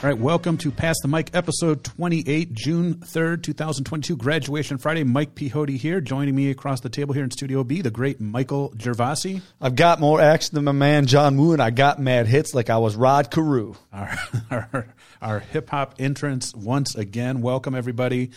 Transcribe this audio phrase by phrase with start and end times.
[0.00, 5.02] All right, welcome to Pass the Mic, episode 28, June 3rd, 2022, graduation Friday.
[5.02, 6.00] Mike Pihoti here.
[6.00, 9.42] Joining me across the table here in Studio B, the great Michael Gervasi.
[9.60, 12.70] I've got more action than my man John Woo, and I got mad hits like
[12.70, 13.74] I was Rod Carew.
[13.92, 14.16] Our,
[14.52, 17.40] our, our hip hop entrance once again.
[17.40, 18.30] Welcome, everybody.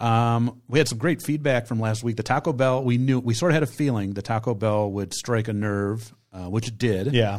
[0.00, 2.16] Um, we had some great feedback from last week.
[2.16, 5.14] The Taco Bell, we knew, we sort of had a feeling the Taco Bell would
[5.14, 7.14] strike a nerve, uh, which it did.
[7.14, 7.38] Yeah.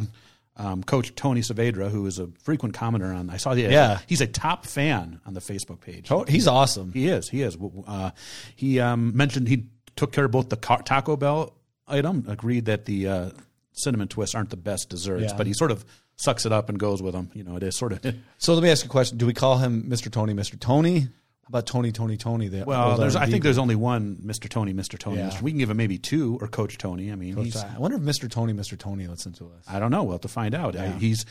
[0.58, 4.00] Um, Coach Tony Saavedra, who is a frequent commenter on, I saw the, Yeah.
[4.08, 6.10] he's a top fan on the Facebook page.
[6.10, 6.92] Oh, he's awesome.
[6.92, 7.28] He is.
[7.28, 7.56] He is.
[7.86, 8.10] Uh,
[8.56, 11.54] he um, mentioned he took care of both the Taco Bell
[11.86, 13.30] item, agreed that the uh,
[13.72, 15.36] cinnamon twists aren't the best desserts, Yeah.
[15.36, 15.84] but he sort of
[16.16, 17.30] sucks it up and goes with them.
[17.34, 18.00] You know, it is sort of.
[18.38, 20.10] So let me ask you a question: Do we call him Mr.
[20.10, 20.58] Tony, Mr.
[20.58, 21.06] Tony?
[21.48, 22.48] About Tony, Tony, Tony?
[22.48, 24.48] The Well, there's, I think there's only one Mr.
[24.48, 24.98] Tony, Mr.
[24.98, 25.18] Tony.
[25.18, 25.30] Yeah.
[25.30, 25.42] Mr.
[25.42, 27.10] We can give him maybe two or Coach Tony.
[27.10, 28.30] I mean, Coach, he's, I wonder if Mr.
[28.30, 28.78] Tony, Mr.
[28.78, 29.64] Tony listens to us.
[29.66, 30.02] I don't know.
[30.04, 30.76] We'll have to find out.
[30.76, 31.24] I, he's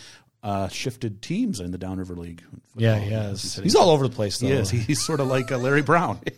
[0.44, 2.44] uh, shifted teams in the Downriver League.
[2.76, 3.56] Yeah, he has.
[3.56, 4.38] He's all over the place.
[4.38, 4.48] Though.
[4.48, 4.70] He is.
[4.70, 6.20] He's sort of like uh, Larry Brown.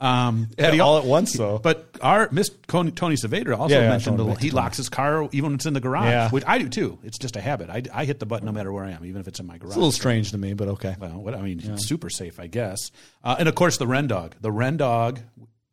[0.00, 1.58] Um, Yeah, he all at once, though.
[1.58, 5.26] But our Miss Tony, Saavedra also Yeah, yeah, mentioned Tony, the, he locks his car
[5.32, 6.28] even when it's in the garage, Yeah.
[6.30, 6.98] which I do too.
[7.02, 7.70] It's just a habit.
[7.70, 9.56] I, I hit the button no matter where I am, even if it's in my
[9.56, 9.68] garage.
[9.70, 10.96] It's a little strange to me, but okay.
[11.00, 12.90] well, what I mean, super safe, I guess.
[13.24, 14.34] Uh, and of course, the Ren Dog.
[14.40, 15.20] The Ren Dog.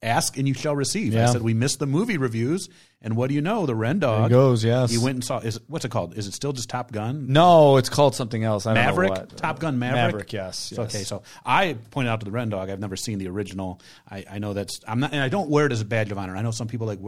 [0.04, 1.16] Ask and you shall receive.
[1.16, 2.68] I said we missed the movie reviews,
[3.02, 3.66] and what do you know?
[3.66, 4.92] The Ren Dog goes, yes.
[4.92, 5.40] He went and saw.
[5.40, 6.18] Is what's it called?
[6.18, 7.28] Is it still just Top Gun?
[7.32, 8.66] No, it's called something else.
[8.66, 9.38] I don't Maverick, know what.
[9.38, 10.04] Top Gun Maverick.
[10.04, 10.80] Maverick, yes, yes.
[10.80, 12.70] Okay, so I pointed out to the Ren Dog.
[12.70, 13.80] I've never seen the original.
[14.10, 16.18] I, I know that's I'm not, and I don't wear it as a badge of
[16.18, 16.36] honor.
[16.36, 17.00] I know some people like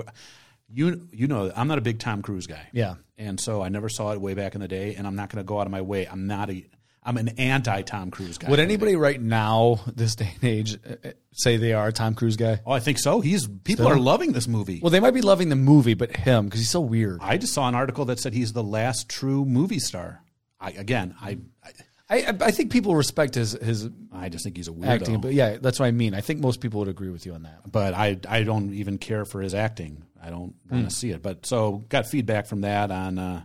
[0.74, 1.08] you.
[1.12, 2.68] You know, I'm not a big Tom Cruise guy.
[2.72, 2.96] Yeah.
[3.18, 5.44] and so I never saw it way back in the day, and I'm not going
[5.44, 6.08] to go out of my way.
[6.08, 6.66] I'm not a.
[7.06, 8.50] I'm an anti Tom Cruise guy.
[8.50, 12.16] Would anybody right now, this day and age, uh, uh, say they are a Tom
[12.16, 12.60] Cruise guy?
[12.66, 13.22] Oh, I think so.
[13.22, 13.96] He's people Still?
[13.96, 14.80] are loving this movie.
[14.82, 17.20] Well, they might be loving the movie, but him because he's so weird.
[17.22, 20.24] I just saw an article that said he's the last true movie star.
[20.60, 21.72] I, again, I, I,
[22.10, 24.88] I, I think people respect his his I just think he's a weirdo.
[24.88, 26.16] acting, but yeah, that's what I mean.
[26.16, 27.72] I think most people would agree with you on that.
[27.72, 30.04] but I I don't even care for his acting.
[30.20, 31.22] I don't want to see it.
[31.22, 33.44] But so got feedback from that on uh,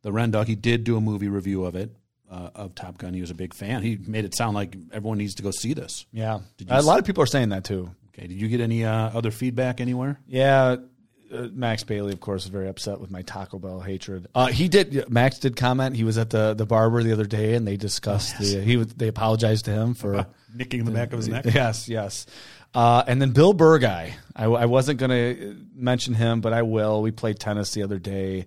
[0.00, 0.46] the Ren Dog.
[0.46, 1.94] He did do a movie review of it
[2.32, 3.14] uh, of Top Gun.
[3.14, 3.82] He was a big fan.
[3.82, 6.06] He made it sound like everyone needs to go see this.
[6.12, 7.90] Yeah, Did you a s- lot of people are saying that too.
[8.16, 10.18] Okay, did you get any uh, other feedback anywhere?
[10.26, 10.76] Yeah,
[11.32, 14.26] uh, Max Bailey, of course, is very upset with my Taco Bell hatred.
[14.34, 15.08] Uh, he did.
[15.10, 15.96] Max did comment.
[15.96, 18.60] He was at the the barber the other day, and they discussed Oh, the.
[18.62, 21.46] He was- they apologized to him for Nicking the back of his neck.
[21.46, 22.26] Yes, yes.
[22.74, 24.12] Uh, and then Bill Burguy.
[24.36, 27.02] I, I wasn't going to mention him, but I will.
[27.02, 28.46] We played tennis the other day.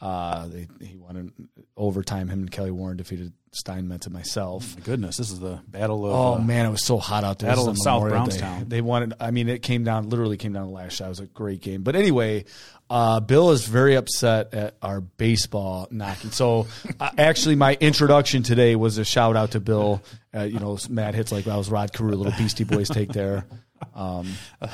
[0.00, 1.32] Uh, they, he won
[1.76, 2.28] overtime.
[2.28, 4.76] Him and Kelly Warren defeated Steinmetz and myself.
[4.76, 6.12] My goodness, this is the battle of.
[6.12, 7.50] Oh uh, man, it was so hot out there.
[7.50, 8.38] Battle of South Memorial Day.
[8.38, 8.68] Brownstown.
[8.68, 9.14] They wanted.
[9.18, 10.08] I mean, it came down.
[10.08, 11.06] Literally came down to the last shot.
[11.06, 11.82] It was a great game.
[11.82, 12.44] But anyway,
[12.88, 16.30] uh, Bill is very upset at our baseball knocking.
[16.30, 16.68] So
[17.00, 20.02] uh, actually, my introduction today was a shout out to Bill.
[20.34, 23.46] Uh, you know, mad hits like that was Rod Carew, little Beastie Boys take there.
[23.94, 24.28] Um,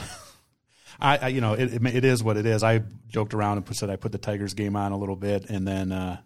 [1.01, 2.63] I, I you know it, it, it is what it is.
[2.63, 5.67] I joked around and said I put the Tigers game on a little bit, and
[5.67, 6.19] then uh,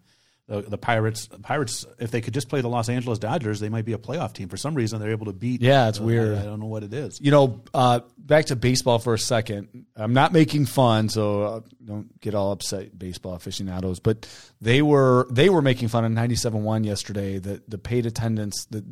[0.48, 3.84] the the Pirates Pirates if they could just play the Los Angeles Dodgers, they might
[3.84, 4.48] be a playoff team.
[4.48, 5.60] For some reason, they're able to beat.
[5.60, 6.38] Yeah, it's uh, weird.
[6.38, 7.20] I, I don't know what it is.
[7.20, 9.86] you know, uh, back to baseball for a second.
[9.94, 14.00] I'm not making fun, so uh, don't get all upset, baseball aficionados.
[14.00, 14.26] But
[14.60, 17.38] they were they were making fun of 97-1 yesterday.
[17.38, 18.66] The the paid attendance.
[18.70, 18.84] The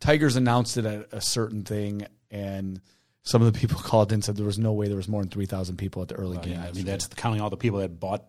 [0.00, 2.80] Tigers announced it at a certain thing, and
[3.24, 5.22] some of the people called in and said there was no way there was more
[5.22, 6.54] than three thousand people at the early game.
[6.54, 8.24] Yeah, I mean that's counting all the people that bought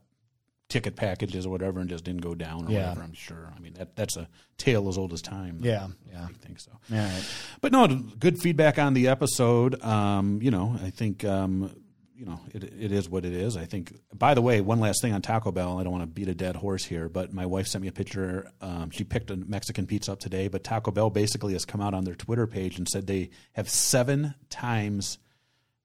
[0.70, 2.90] ticket packages or whatever and just didn't go down or Yeah.
[2.90, 3.03] whatever.
[3.03, 3.53] I'm sure.
[3.56, 4.28] I mean that that's a
[4.58, 5.59] tale as old as time.
[5.62, 6.26] yeah, yeah.
[6.30, 6.72] I think so.
[6.92, 7.24] All right.
[7.62, 9.82] But no, good feedback on the episode.
[9.84, 11.76] Um, you know, I think um,
[12.16, 13.57] you know it, it is what it is.
[13.57, 13.94] I think.
[14.13, 15.79] By the way, one last thing on Taco Bell.
[15.79, 17.91] I don't want to beat a dead horse here, but my wife sent me a
[17.91, 18.51] picture.
[18.62, 21.94] Um, she picked a Mexican pizza up today, but Taco Bell basically has come out
[21.94, 25.18] on their Twitter page and said they have seven times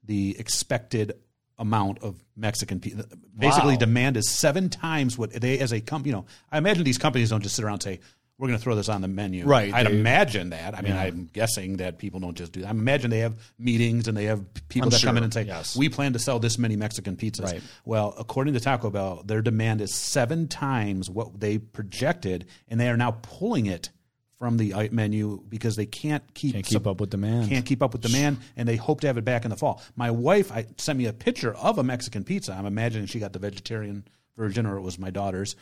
[0.05, 1.13] the expected
[1.59, 3.05] amount of Mexican pizza.
[3.37, 3.79] Basically, Wow.
[3.81, 6.11] demand is seven times what they as a company.
[6.11, 8.01] You know, I imagine these companies don't just sit around and say.
[8.39, 9.45] We're going to throw this on the menu.
[9.45, 10.79] Right, I'd they- imagine that.
[10.79, 12.69] I mean, I'm guessing that people don't just do that.
[12.69, 15.43] I imagine they have meetings and they have people I'm that come in and say,
[15.43, 15.77] yes.
[15.77, 17.63] "We plan to sell this many Mexican pizzas." Right.
[17.85, 22.89] Well, according to Taco Bell, their demand is seven times what they projected, and they
[22.89, 23.91] are now pulling it
[24.39, 27.49] from the uh, menu because they can't keep Can't keep up with demand.
[27.49, 29.83] Can't keep up with demand, and they hope to have it back in the fall.
[29.97, 32.53] My wife I, sent me a picture of a Mexican pizza.
[32.53, 34.07] I'm imagining she got the vegetarian
[34.37, 35.57] version, or it was my daughter's.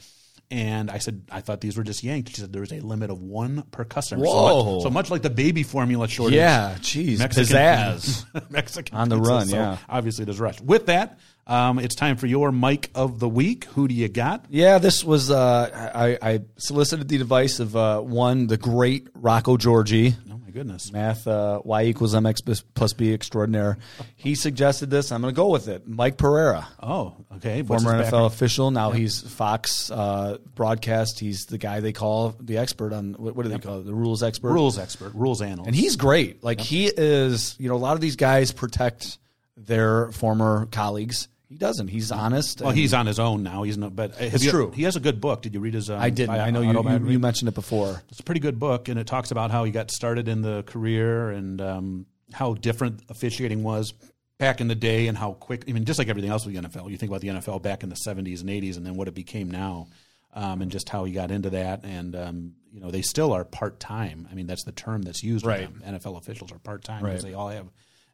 [0.51, 2.29] And I said, I thought these were just yanked.
[2.31, 4.25] She said there was a limit of one per customer.
[4.25, 4.75] So Whoa.
[4.75, 6.37] much, so much like the baby formula shortage.
[6.37, 8.25] Yeah, geez, pizzazz.
[8.51, 9.31] Mexican On the pizza.
[9.31, 9.79] run, So yeah.
[9.89, 10.61] Obviously, there's a rush.
[10.61, 13.67] With that, Um, it's time for your mic of the week.
[13.67, 14.47] Who do you got?
[14.51, 15.31] Yeah, this was.
[15.31, 20.51] Uh, I, I solicited the advice of uh, one, the great Rocco Georgie, Oh my
[20.51, 20.91] goodness.
[20.91, 23.79] math uh, y equals mx plus b extraordinaire.
[24.17, 25.13] He suggested this.
[25.13, 25.87] I'm going to go with it.
[25.87, 27.63] Mike Pereira, Oh, okay.
[27.63, 28.27] What's former NFL background?
[28.27, 28.71] official.
[28.73, 31.21] Now he's Fox uh, broadcast.
[31.21, 33.85] He's the guy they call the expert on what, what do they call it?
[33.87, 34.51] The rules expert.
[34.53, 35.69] rules expert, rules analyst.
[35.69, 36.43] And he's great.
[36.43, 39.19] Like he is, you know, a lot of these guys protect
[39.57, 41.29] their former colleagues.
[41.49, 41.89] He doesn't.
[41.89, 42.61] He's honest.
[42.61, 43.63] well, he's on his own now.
[43.63, 44.71] He's no, but have It's you- true.
[44.73, 45.43] He has a good book.
[45.43, 45.89] Did you read his?
[45.91, 46.35] Um, I didn't.
[46.37, 48.03] bi- I know you, you, you mentioned it before.
[48.11, 50.65] It's a pretty good book, and it talks about how he got started in the
[50.65, 53.95] career and um, how different officiating was
[54.39, 55.65] back in the day, and how quick.
[55.69, 57.83] I mean, just like everything else with the NFL, you think about the NFL back
[57.85, 59.87] in the '70s and '80s, and then what it became now,
[60.35, 61.85] um, and just how he got into that.
[61.85, 64.27] And um, you know, they still are part time.
[64.31, 65.47] I mean, that's the term that's used.
[65.47, 65.71] Right.
[65.73, 65.95] With them.
[65.95, 67.31] NFL officials are part time because Right.
[67.31, 67.69] they all have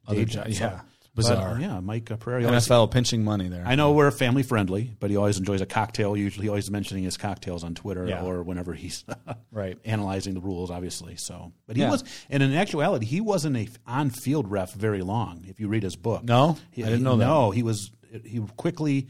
[0.06, 0.61] Other day jo- jobs.
[0.61, 0.69] yeah.
[0.70, 0.84] But,
[1.14, 1.59] Bizarre.
[1.61, 3.64] yeah, Mike uh, always- NFL pinching money there.
[3.67, 6.17] I know we're family friendly, but he always enjoys a cocktail.
[6.17, 8.23] Usually, always mentioning his cocktails on Twitter Yeah.
[8.23, 9.05] or whenever he's
[9.53, 9.76] Right.
[9.85, 10.70] analyzing the rules.
[10.70, 11.91] Obviously, so but he Yeah.
[11.91, 15.44] was, and in actuality, he wasn't a on-field ref very long.
[15.49, 16.56] If you read his book, No?
[16.70, 17.26] He- I didn't know that.
[17.26, 17.91] No, he was.
[18.25, 19.08] He quickly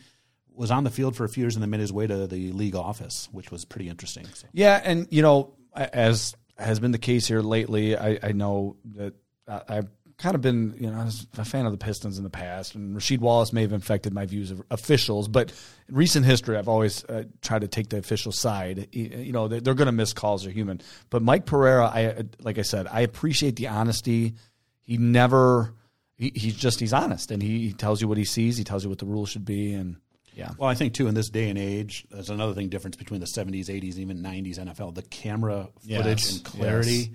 [0.54, 2.52] was on the field for a few years and then made his way to the
[2.52, 4.26] league office, which was pretty interesting.
[4.34, 4.46] So.
[4.52, 9.14] Yeah, and you know, as has been the case here lately, I, I know that
[9.48, 9.88] I, I've
[10.22, 12.74] kind of been, you know, I was a fan of the Pistons in the past,
[12.74, 15.52] and Rasheed Wallace may have infected my views of officials, but
[15.88, 18.88] in recent history, I've always uh, tried to take the official side.
[18.92, 20.80] You you know, they're, they're going to miss calls; they're human.
[21.10, 24.34] But Mike Pereira, I like I said, I appreciate the honesty.
[24.80, 25.74] He never.
[26.16, 28.56] He, he's just he's honest, and he, he tells you what he sees.
[28.56, 29.96] He tells you what the rules should be, and
[30.34, 33.20] yeah, Well, I think too in this day and age, there's another thing difference between
[33.20, 34.94] the 70s, 80s, even 90s NFL.
[34.94, 36.90] The camera footage Yes, and clarity.
[36.92, 37.08] yes.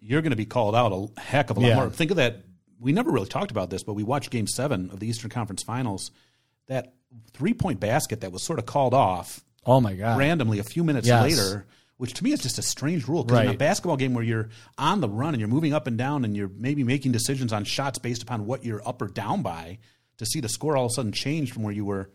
[0.00, 1.74] You're going to be called out a heck of a lot Yeah.
[1.76, 1.90] more.
[1.90, 2.42] Think of that.
[2.80, 5.62] We never really talked about this, but we watched Game Seven of the Eastern Conference
[5.62, 6.10] Finals.
[6.66, 6.94] That
[7.32, 10.84] three point basket that was sort of called off oh my god, randomly a few
[10.84, 11.22] minutes Yes.
[11.22, 13.24] later, which to me is just a strange rule.
[13.24, 15.96] Because in a basketball game where you're on the run and you're moving up and
[15.96, 19.42] down and you're maybe making decisions on shots based upon what you're up or down
[19.42, 19.78] by,
[20.18, 22.10] to see the score all of a sudden change from where you were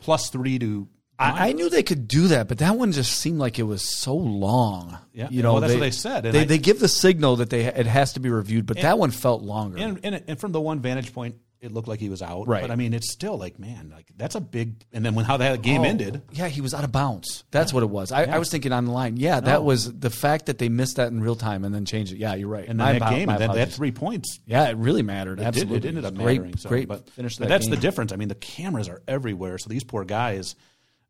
[0.00, 3.38] plus three to I, I knew they could do that, but that one just seemed
[3.38, 4.98] like it was so long.
[5.12, 7.36] Yeah, you know, well, that's what they said, and They, I- they give the signal
[7.36, 9.78] that they it has to be reviewed, but that one felt longer.
[9.78, 12.48] and, and and from the one vantage point, it looked like he was out.
[12.48, 12.60] Right.
[12.62, 14.84] But I mean, it's still like, man, like that's a big.
[14.92, 17.44] And then when how that game Oh, ended, yeah, he was out of bounds.
[17.52, 18.10] That's what it was.
[18.10, 19.16] I, I was thinking on the line.
[19.16, 22.12] Yeah, that was the fact that they missed that in real time and then changed
[22.12, 22.18] it.
[22.18, 22.66] Yeah, you're right.
[22.66, 24.40] and then My that apo- game, and then that three points.
[24.44, 25.34] yeah, it really mattered.
[25.34, 26.56] It, did, Absolutely, it ended up great, mattering.
[26.56, 27.36] So, great but, finish.
[27.36, 27.74] to but that's game.
[27.76, 28.12] the difference.
[28.12, 29.58] I mean, the cameras are everywhere.
[29.58, 30.56] So these poor guys.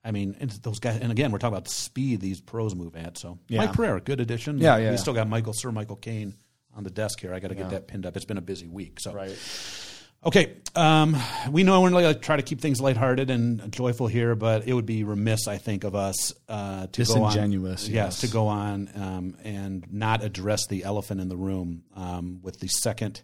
[0.04, 1.00] I mean, it's those guys.
[1.00, 3.18] And again, we're talking about the speed these pros move at.
[3.18, 3.58] So Yeah.
[3.58, 4.58] Mike Pereira, good addition.
[4.58, 4.90] Yeah, yeah.
[4.90, 6.34] We still got Michael Sir Michael Caine
[6.74, 7.32] on the desk here.
[7.32, 8.16] I got to get that pinned up.
[8.16, 8.98] It's been a busy week.
[9.00, 9.38] So Right.
[10.24, 11.16] Okay, um,
[11.50, 14.72] we know we're going to try to keep things lighthearted and joyful here, but it
[14.72, 18.20] would be remiss, I think, of us uh, to go on, yes, yes.
[18.20, 22.68] to go on um, and not address the elephant in the room um, with the
[22.68, 23.20] second.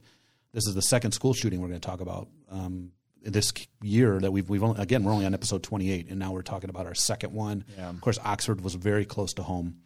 [0.52, 2.90] This is the second school shooting we're going to talk about um,
[3.32, 3.52] this
[3.82, 6.42] year that we've we've only, again we're only on episode twenty eight, and now we're
[6.42, 7.64] talking about our second one.
[7.76, 7.90] Yeah.
[7.90, 9.76] Of course, Oxford was very close to home.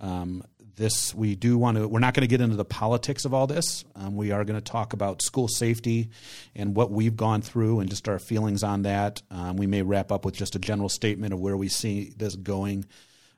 [0.00, 0.44] Um,
[0.76, 1.86] this we do want to.
[1.86, 3.84] We're not going to get into the politics of all this.
[3.94, 6.10] Um, we are going to talk about school safety
[6.54, 9.22] and what we've gone through and just our feelings on that.
[9.30, 12.36] Um, we may wrap up with just a general statement of where we see this
[12.36, 12.86] going.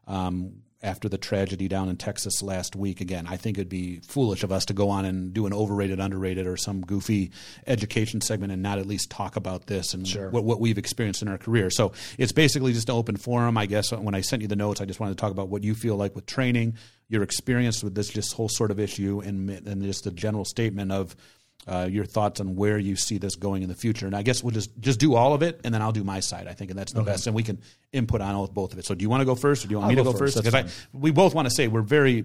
[0.06, 4.44] Um, after the tragedy down in Texas last week, again, I think it'd be foolish
[4.44, 7.32] of us to go on and do an overrated, underrated, or some goofy
[7.66, 11.28] education segment and not at least talk about this and what, what we've experienced in
[11.28, 11.70] our career.
[11.70, 13.56] So it's basically just an open forum.
[13.56, 15.64] I guess when I sent you the notes, I just wanted to talk about what
[15.64, 16.76] you feel like with training,
[17.08, 20.92] your experience with this just whole sort of issue, and and just a general statement
[20.92, 21.16] of
[21.66, 24.06] uh, your thoughts on where you see this going in the future.
[24.06, 26.20] And I guess we'll just just do all of it, and then I'll do my
[26.20, 26.46] side.
[26.46, 27.26] I think, and that's the best.
[27.26, 27.60] And we can
[27.92, 28.84] input on all, both of it.
[28.84, 30.18] So, do you want to go first, or do you want I'll me to go
[30.18, 30.36] first.
[30.36, 32.24] Because I we both want to say we're very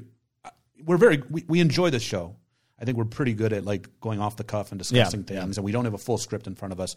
[0.83, 2.35] we're very we, we enjoy this show.
[2.81, 5.57] I think we're pretty good at like going off the cuff and discussing Yeah, things,
[5.57, 6.95] and we don't have a full script in front of us.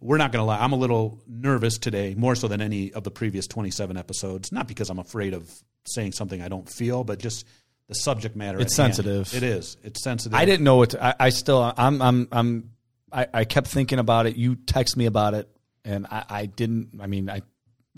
[0.00, 0.58] We're not going to lie.
[0.58, 4.50] I'm a little nervous today, more so than any of the previous 27 episodes.
[4.50, 5.48] Not because I'm afraid of
[5.84, 7.46] saying something I don't feel, but just
[7.90, 8.60] the subject matter.
[8.60, 8.94] It's at hand.
[8.94, 9.34] sensitive.
[9.34, 9.76] It is.
[9.82, 10.38] It's sensitive.
[10.38, 12.70] I didn't know what to, I, I still I'm I'm I'm
[13.12, 14.36] I, I kept thinking about it.
[14.36, 15.48] You text me about it,
[15.84, 17.00] and I, I didn't.
[17.02, 17.42] I mean, I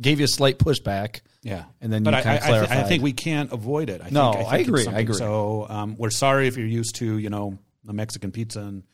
[0.00, 1.20] gave you a slight pushback.
[1.42, 4.00] Yeah, And then but you kinda I, I, thi- I think we can't avoid it.
[4.02, 5.14] I No, think, I think agree, I agree.
[5.14, 8.84] So um, we're sorry if you're used to you know the Mexican pizza and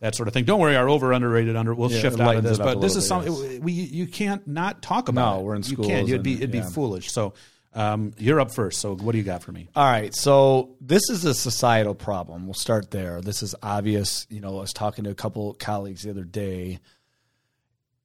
[0.00, 0.44] that sort of thing.
[0.44, 2.58] Don't worry, our over underrated under we'll Yeah, shift out of this.
[2.58, 5.34] But this is something we you can't not talk about.
[5.34, 5.44] No, it.
[5.44, 5.84] we're in school.
[5.84, 6.08] You can't.
[6.08, 6.62] You'd be it'd yeah.
[6.62, 7.10] be foolish.
[7.12, 7.34] So
[7.76, 8.80] um, you're up first.
[8.80, 9.68] So what do you got for me?
[9.76, 12.46] All right, so this is a societal problem.
[12.46, 13.20] We'll start there.
[13.20, 14.26] This is obvious.
[14.30, 16.80] You know, I was talking to a couple colleagues the other day.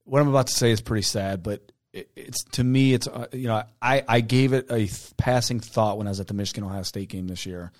[0.04, 3.26] what I'm about to say is pretty sad, but it, it's to me, it's uh,
[3.32, 6.34] you know, I I gave it a th- passing thought when I was at the
[6.34, 7.72] Michigan Ohio State game this year.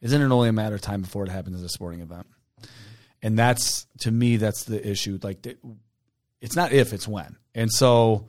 [0.00, 2.26] Isn't it only a matter of time before it happens as a sporting event?
[3.22, 5.18] And that's to me, that's the issue.
[5.22, 5.56] Like, the,
[6.40, 7.36] it's not if, it's when.
[7.54, 8.28] And so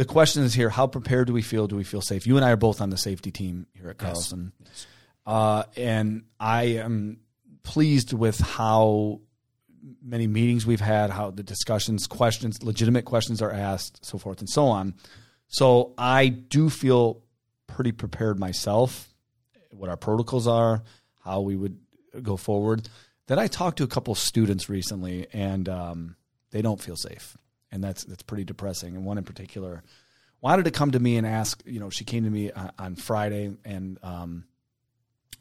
[0.00, 1.66] the question is here: How prepared do we feel?
[1.66, 2.26] Do we feel safe?
[2.26, 4.86] You and I are both on the safety team here at Carlson, yes.
[5.26, 7.20] Uh, and I am
[7.64, 9.20] pleased with how
[10.02, 14.48] many meetings we've had, how the discussions, questions, legitimate questions are asked, so forth and
[14.48, 14.94] so on.
[15.48, 17.22] So I do feel
[17.66, 19.06] pretty prepared myself,
[19.70, 20.82] what our protocols are,
[21.22, 21.78] how we would
[22.22, 22.88] go forward.
[23.26, 26.16] Then I talked to a couple of students recently, and um,
[26.52, 27.36] they don't feel safe,
[27.72, 28.96] and that's that's pretty depressing.
[28.96, 29.82] And one in particular
[30.40, 31.62] wanted to come to me and ask.
[31.66, 34.44] You know, she came to me on, on Friday, and um,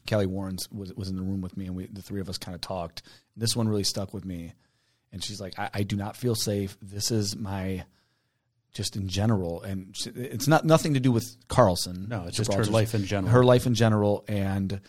[0.06, 2.38] Kelly Warrens was was in the room with me, and we the three of us
[2.38, 3.02] kind of talked.
[3.36, 4.54] This one really stuck with me,
[5.12, 6.78] and she's like, I, I do not feel safe.
[6.82, 7.86] This is my
[8.74, 12.08] just in general, and it's not nothing to do with Carlson.
[12.10, 13.34] No, it's just her life in general.
[13.34, 14.82] Her life in general, and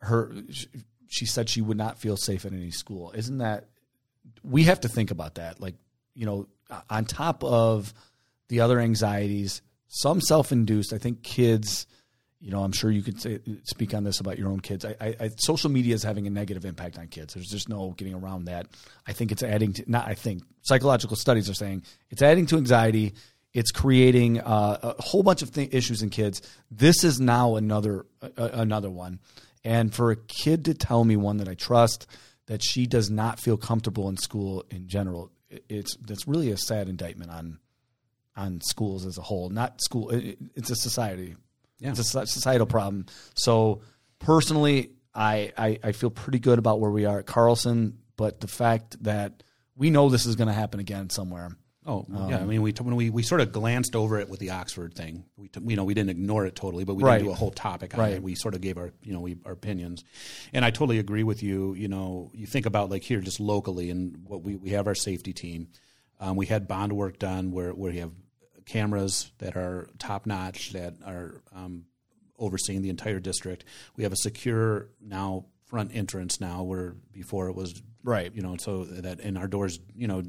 [0.00, 0.32] her.
[1.08, 3.12] She said she would not feel safe in any school.
[3.14, 3.68] Isn't that?
[4.42, 5.60] We have to think about that.
[5.60, 5.76] Like
[6.14, 6.48] you know,
[6.90, 7.92] on top of
[8.48, 10.92] the other anxieties, some self-induced.
[10.92, 11.86] I think kids
[12.40, 14.84] you know, I'm sure you could say, speak on this about your own kids.
[14.84, 17.34] I, I, I, social media is having a negative impact on kids.
[17.34, 18.66] There's just no getting around that.
[19.06, 22.56] I think it's adding to, not I think, psychological studies are saying it's adding to
[22.56, 23.14] anxiety.
[23.54, 26.42] It's creating uh, a whole bunch of th- issues in kids.
[26.70, 29.18] This is now another uh, another one.
[29.64, 32.06] And for a kid to tell me one that I trust
[32.46, 35.32] that she does not feel comfortable in school in general,
[35.68, 37.58] it's that's really a sad indictment on
[38.36, 39.48] on schools as a whole.
[39.48, 41.36] Not school; it's a society
[41.78, 41.90] yeah.
[41.90, 43.06] It's a societal problem.
[43.34, 43.82] So
[44.18, 48.48] personally, I, I, I feel pretty good about where we are at Carlson, but the
[48.48, 49.42] fact that
[49.76, 51.50] we know this is going to happen again somewhere.
[51.86, 54.40] Oh um, yeah, I mean we when we, we sort of glanced over it with
[54.40, 55.24] the Oxford thing.
[55.36, 57.18] We you know we didn't ignore it totally, but we right.
[57.18, 58.14] didn't do a whole topic on right.
[58.14, 58.22] it.
[58.22, 60.02] We sort of gave our you know we, our opinions,
[60.52, 61.74] and I totally agree with you.
[61.74, 64.94] You know you think about like here just locally and what we we have our
[64.94, 65.68] safety team.
[66.18, 68.12] Um, we had bond work done where where we have
[68.64, 71.84] cameras that are top notch that are um,
[72.38, 73.64] overseeing the entire district.
[73.96, 78.34] We have a secure now front entrance now where before it was right.
[78.34, 80.22] You know, so that and our doors, you know,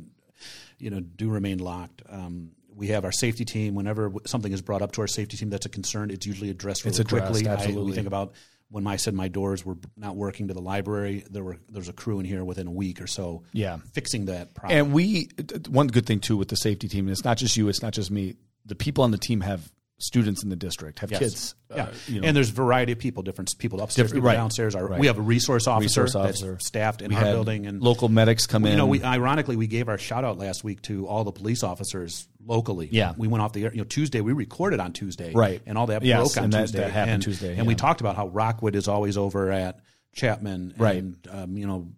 [0.80, 2.02] you know, do remain locked.
[2.10, 3.76] Um, we have our safety team.
[3.76, 6.84] Whenever something is brought up to our safety team that's a concern, it's usually addressed
[6.84, 7.48] really it's addressed, quickly.
[7.50, 7.82] Absolutely.
[7.82, 8.34] I, we think about
[8.70, 11.90] when I said my doors were not working to the library, there were there was
[11.90, 14.78] a crew in here within a week or so, yeah, fixing that problem.
[14.78, 15.30] And we
[15.70, 17.94] one good thing too with the safety team, and it's not just you, it's not
[17.94, 18.36] just me.
[18.66, 21.20] The people on the team have students in the district have yes.
[21.20, 21.56] kids.
[21.70, 22.28] Yeah, uh, you know.
[22.28, 24.36] and there's a variety of people, different people upstairs, different, people right.
[24.36, 24.76] downstairs.
[24.76, 25.00] Our, right.
[25.00, 26.52] We have a resource officer, resource officer.
[26.52, 28.74] that's staffed in we our building, and local medics come in.
[28.74, 31.64] You know, we, ironically, we gave our shout out last week to all the police
[31.64, 32.88] officers locally.
[32.92, 33.72] Yeah, we went off the air.
[33.72, 36.54] You know, Tuesday we recorded on Tuesday, right, and all that yes, broke on and
[36.54, 36.80] Tuesday.
[36.80, 37.64] That, happened and, Tuesday, and yeah.
[37.64, 39.80] we talked about how Rockwood is always over at
[40.14, 40.98] Chapman, right?
[40.98, 41.90] And, um, you know,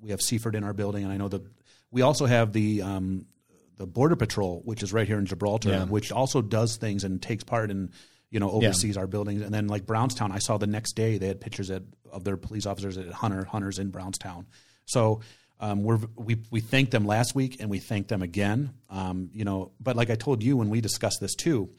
[0.00, 1.42] we have Seifert in our building, and I know that
[1.90, 3.26] we also have the um,
[3.78, 5.84] the Border Patrol, which is right here in Gibraltar, yeah.
[5.84, 7.90] which also does things and takes part in
[8.30, 9.00] you know oversees yeah.
[9.00, 9.40] our buildings.
[9.40, 12.36] And then like Brownstown, I saw the next day they had pictures at, of their
[12.36, 14.46] police officers at Hunter Hunters in Brownstown.
[14.84, 15.20] So
[15.60, 18.74] um, we're, we we thanked them last week and we thanked them again.
[18.90, 21.70] Um, you know, but like I told you when we discussed this too,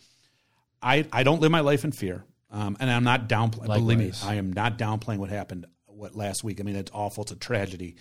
[0.82, 3.68] I I don't live my life in fear, um, and I'm not downplaying.
[3.68, 6.60] Believe me, I am not downplaying what happened what last week.
[6.60, 7.24] I mean, it's awful.
[7.24, 7.98] It's a tragedy.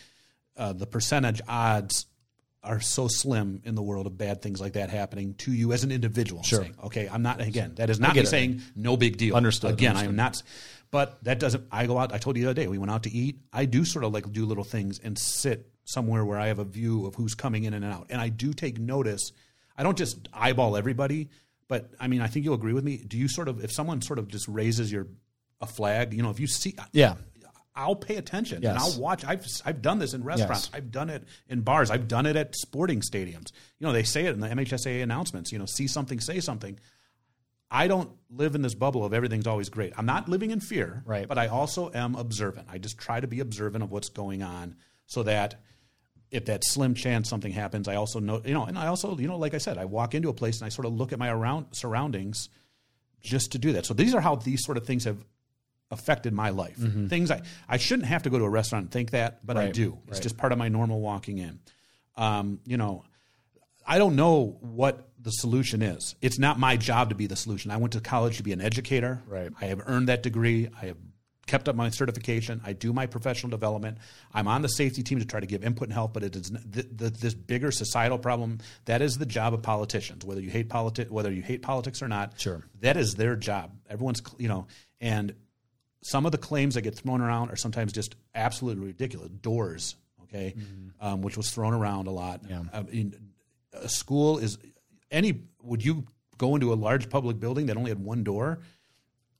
[0.57, 2.07] Uh, the percentage odds
[2.62, 5.85] are so slim in the world of bad things like that happening to you as
[5.85, 6.43] an individual.
[6.43, 6.62] Sure.
[6.62, 7.75] Saying, okay, I'm not again.
[7.77, 8.29] That is not me it.
[8.29, 9.37] saying no big deal.
[9.37, 9.73] Understood.
[9.73, 9.97] Again.
[9.97, 10.43] I am not.
[10.91, 11.67] But that doesn't.
[11.71, 12.12] I go out.
[12.12, 13.38] I told you the other day we went out to eat.
[13.53, 16.65] I do sort of like do little things and sit somewhere where I have a
[16.65, 19.33] view of who's coming in and out, and I do take notice.
[19.77, 21.29] I don't just eyeball everybody,
[21.69, 22.97] but I mean, I think you'll agree with me.
[22.97, 25.07] Do you sort of if someone sort of just raises your
[25.61, 27.15] a flag, you know, if you see, yeah,
[27.79, 28.71] I'll pay attention yes.
[28.71, 29.25] and I'll watch.
[29.25, 30.67] I've I've done this in restaurants.
[30.67, 30.71] Yes.
[30.75, 31.93] I've done it in bars.
[31.93, 33.53] I've done it at sporting stadiums.
[33.79, 35.53] You know, they say it in the MHSAA announcements.
[35.53, 36.79] You know, see something, say something.
[37.71, 39.93] I don't live in this bubble of everything's always great.
[39.97, 41.29] I'm not living in fear, right?
[41.29, 42.67] But I also am observant.
[42.69, 44.75] I just try to be observant of what's going on,
[45.07, 45.63] so that
[46.33, 48.43] if that slim chance something happens, I also know.
[48.45, 50.59] You know, and I also, you know, like I said, I walk into a place
[50.59, 52.49] and I sort of look at my around surroundings
[53.21, 53.87] just to do that.
[53.87, 55.25] So these are how these sort of things have
[55.90, 56.76] affected my life.
[56.76, 57.07] Mm-hmm.
[57.09, 59.68] Things I, I shouldn't have to go to a restaurant and think that, but right.
[59.68, 59.99] I do.
[60.09, 60.23] It's right.
[60.23, 61.61] just part of my normal walking in.
[62.16, 63.04] Um, you know,
[63.87, 66.14] I don't know what the solution is.
[66.21, 67.71] It's not my job to be the solution.
[67.71, 69.23] I went to college to be an educator.
[69.26, 69.50] Right.
[69.61, 70.68] I have earned that degree.
[70.80, 70.97] I have
[71.47, 72.61] kept up my certification.
[72.64, 73.99] I do my professional development.
[74.33, 76.12] I'm on the safety team to try to give input and help.
[76.12, 78.59] But it is th- th- this bigger societal problem.
[78.85, 80.25] That is the job of politicians.
[80.25, 82.64] Whether you hate politics, whether you hate politics or not, Sure.
[82.80, 83.73] that is their job.
[83.88, 84.66] Everyone's you know,
[85.00, 85.35] and
[86.02, 89.28] some of the claims that get thrown around are sometimes just absolutely ridiculous.
[89.31, 90.55] Doors, okay,
[91.00, 92.43] um, which was thrown around a lot.
[92.49, 92.62] Yeah.
[92.73, 93.14] I mean,
[93.73, 94.59] a school is
[95.11, 95.43] any.
[95.62, 96.05] Would you
[96.38, 98.61] go into a large public building that only had one door?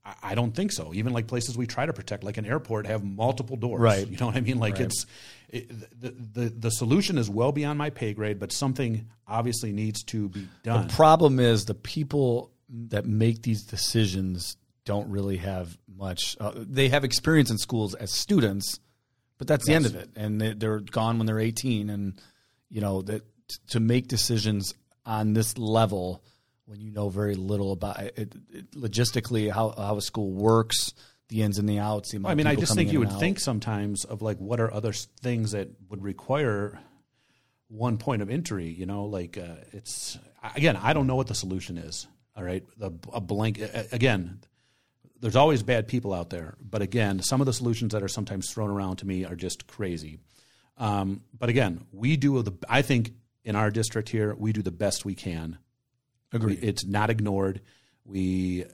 [0.05, 0.93] I- I don't think so.
[0.95, 3.81] Even like places we try to protect, like an airport, have multiple doors.
[3.81, 4.09] Right.
[4.09, 4.59] You know what I mean?
[4.59, 5.07] Like it's
[5.51, 5.69] it,
[6.01, 10.29] the, the the solution is well beyond my pay grade, but something obviously needs to
[10.31, 10.87] be done.
[10.89, 12.51] The problem is the people
[12.89, 14.57] that make these decisions
[14.89, 16.35] don't really have much.
[16.41, 18.81] Uh, they have experience in schools as students,
[19.37, 21.91] but that's the end of it, and they, they're gone when they're eighteen.
[21.91, 22.19] And
[22.71, 23.23] you know that
[23.69, 24.73] to make decisions
[25.05, 26.25] on this level
[26.65, 30.95] when you know very little about it, it, it logistically how how a school works,
[31.29, 32.13] the ins and the outs.
[32.13, 34.59] The amount I mean, I just think you would and think sometimes of like what
[34.59, 36.81] are other things that would require
[37.69, 38.69] one point of entry.
[38.69, 40.19] You know, like uh, it's
[40.57, 42.07] again, I don't know what the solution is.
[42.35, 43.61] All right, the, a blank
[43.93, 44.41] again.
[45.21, 48.51] There's always bad people out there, but again, some of the solutions that are sometimes
[48.53, 50.19] thrown around to me are just crazy.
[50.77, 52.53] Um, but again, we do the.
[52.69, 53.13] I think
[53.45, 55.59] in our district here, we do the best we can
[56.33, 56.61] Agreed.
[56.63, 57.61] it's not ignored.
[58.05, 58.65] We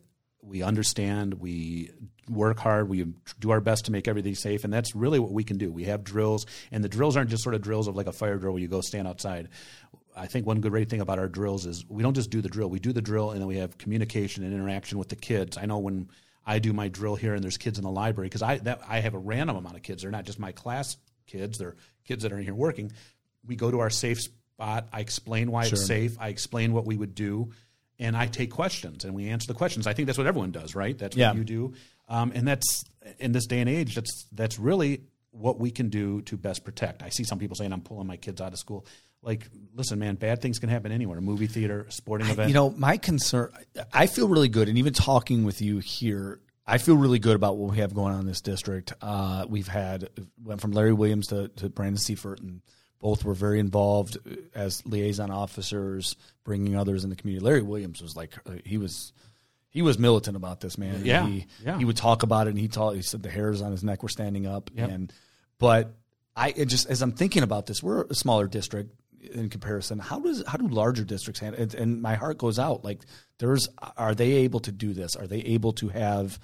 [0.43, 1.35] we understand.
[1.35, 1.91] We
[2.29, 2.89] work hard.
[2.89, 3.07] We
[3.41, 5.71] do our best to make everything safe, and that's really what we can do.
[5.73, 8.37] We have drills, and the drills aren't just sort of drills of like a fire
[8.37, 9.49] drill where you go stand outside.
[10.17, 12.69] I think one great thing about our drills is we don't just do the drill.
[12.69, 15.57] We do the drill, and then we have communication and interaction with the kids.
[15.57, 16.09] I know when
[16.47, 19.01] I do my drill here, and there's kids in the library because I that I
[19.01, 20.03] have a random amount of kids.
[20.03, 20.97] They're not just my class
[21.27, 21.59] kids.
[21.59, 22.93] They're kids that are in here working.
[23.47, 24.89] We go to our safe spot.
[24.93, 26.17] I explain why it's safe.
[26.21, 27.51] I explain what we would do,
[27.99, 29.87] and I take questions and we answer the questions.
[29.87, 30.97] I think that's what everyone does, right?
[30.97, 31.31] That's Yeah.
[31.31, 31.75] what you do,
[32.09, 32.85] um, and that's
[33.19, 33.95] in this day and age.
[33.95, 37.03] That's that's really what we can do to best protect.
[37.03, 38.87] I see some people saying I'm pulling my kids out of school.
[39.25, 41.19] Like, listen, man, bad things can happen anywhere.
[41.19, 42.49] A movie theater, a sporting event.
[42.49, 43.51] You know, my concern,
[43.93, 44.69] I feel really good.
[44.69, 48.15] And even talking with you here, I feel really good about what we have going
[48.15, 48.93] on in this district.
[49.03, 50.09] Uh, we've had,
[50.43, 52.63] went from Larry Williams to, to Brandon Seifert, and
[53.01, 54.17] both were very involved
[54.55, 57.45] as liaison officers, bringing others in the community.
[57.45, 59.13] Larry Williams was like, uh, he was.
[59.69, 61.05] He was militant about this, man.
[61.05, 61.77] Yeah, he, yeah.
[61.77, 62.95] he would talk about it, and he talked.
[62.95, 64.89] He said the hairs on his neck were standing up, Yep.
[64.89, 65.13] and
[65.59, 65.91] but
[66.37, 68.95] I just as I'm thinking about this, we're a smaller district
[69.33, 69.99] in comparison.
[69.99, 71.61] How does how do larger districts handle?
[71.63, 72.85] And, and my heart goes out.
[72.85, 73.01] Like,
[73.39, 75.17] there's are they able to do this?
[75.17, 76.39] Are they able to have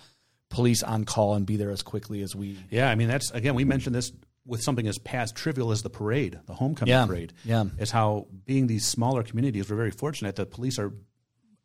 [0.49, 2.59] police on call and be there as quickly as we?
[2.71, 4.13] Yeah, I mean that's again we mentioned this
[4.47, 7.33] with something as past trivial as the parade, the homecoming Yeah, parade.
[7.45, 7.65] yeah.
[7.79, 10.93] is how being these smaller communities, we're very fortunate that police are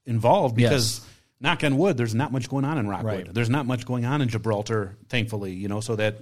[0.06, 1.06] involved because.
[1.42, 3.14] Knock on wood, there's not much going on in Rockwood.
[3.14, 3.34] Right.
[3.34, 6.18] There's not much going on in Gibraltar, thankfully, you know, so that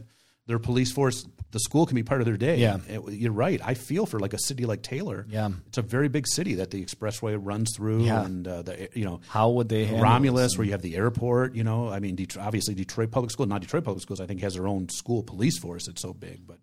[0.47, 2.57] their police force, the school can be part of their day.
[2.57, 2.79] Yeah.
[2.89, 3.61] It- you're right.
[3.63, 5.25] I feel for like a city like Taylor.
[5.29, 5.49] Yeah.
[5.67, 8.25] It's a very big city that the expressway runs through Yeah.
[8.25, 11.55] and, uh, the, you know, How would they handle Romulus, where you have the airport.
[11.55, 14.19] You know, I mean, Detroit, obviously Detroit Public School, not Detroit Public Schools.
[14.19, 15.87] I think has their own school police force.
[15.87, 16.57] It's so big, but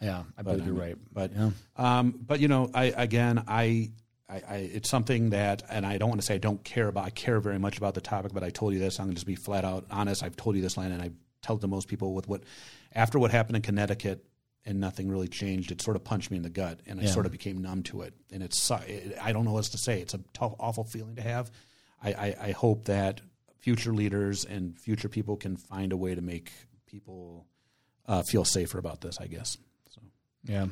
[0.00, 0.96] Yeah, I believe you're I mean, right.
[1.12, 1.50] But yeah.
[1.76, 3.90] um, but you know, I again, I,
[4.28, 7.04] I, I, it's something that, and I don't want to say I don't care about.
[7.04, 8.98] I care very much about the topic, but I told you this.
[8.98, 10.22] I'm going to just be flat out honest.
[10.22, 11.10] I've told you this line, and I
[11.44, 12.42] tell it to most people with what
[12.94, 14.24] after what happened in Connecticut.
[14.66, 15.70] And nothing really changed.
[15.72, 17.10] It sort of punched me in the gut, and I Yeah.
[17.10, 18.14] sort of became numb to it.
[18.32, 20.00] And it's it, I don't know what else to say.
[20.00, 21.50] It's a tough, awful feeling to have.
[22.02, 23.20] I, I, I hope that
[23.58, 26.50] future leaders and future people can find a way to make
[26.86, 27.44] people
[28.06, 29.18] uh, feel safer about this.
[29.20, 29.58] I guess.
[29.90, 30.00] So,
[30.44, 30.68] yeah,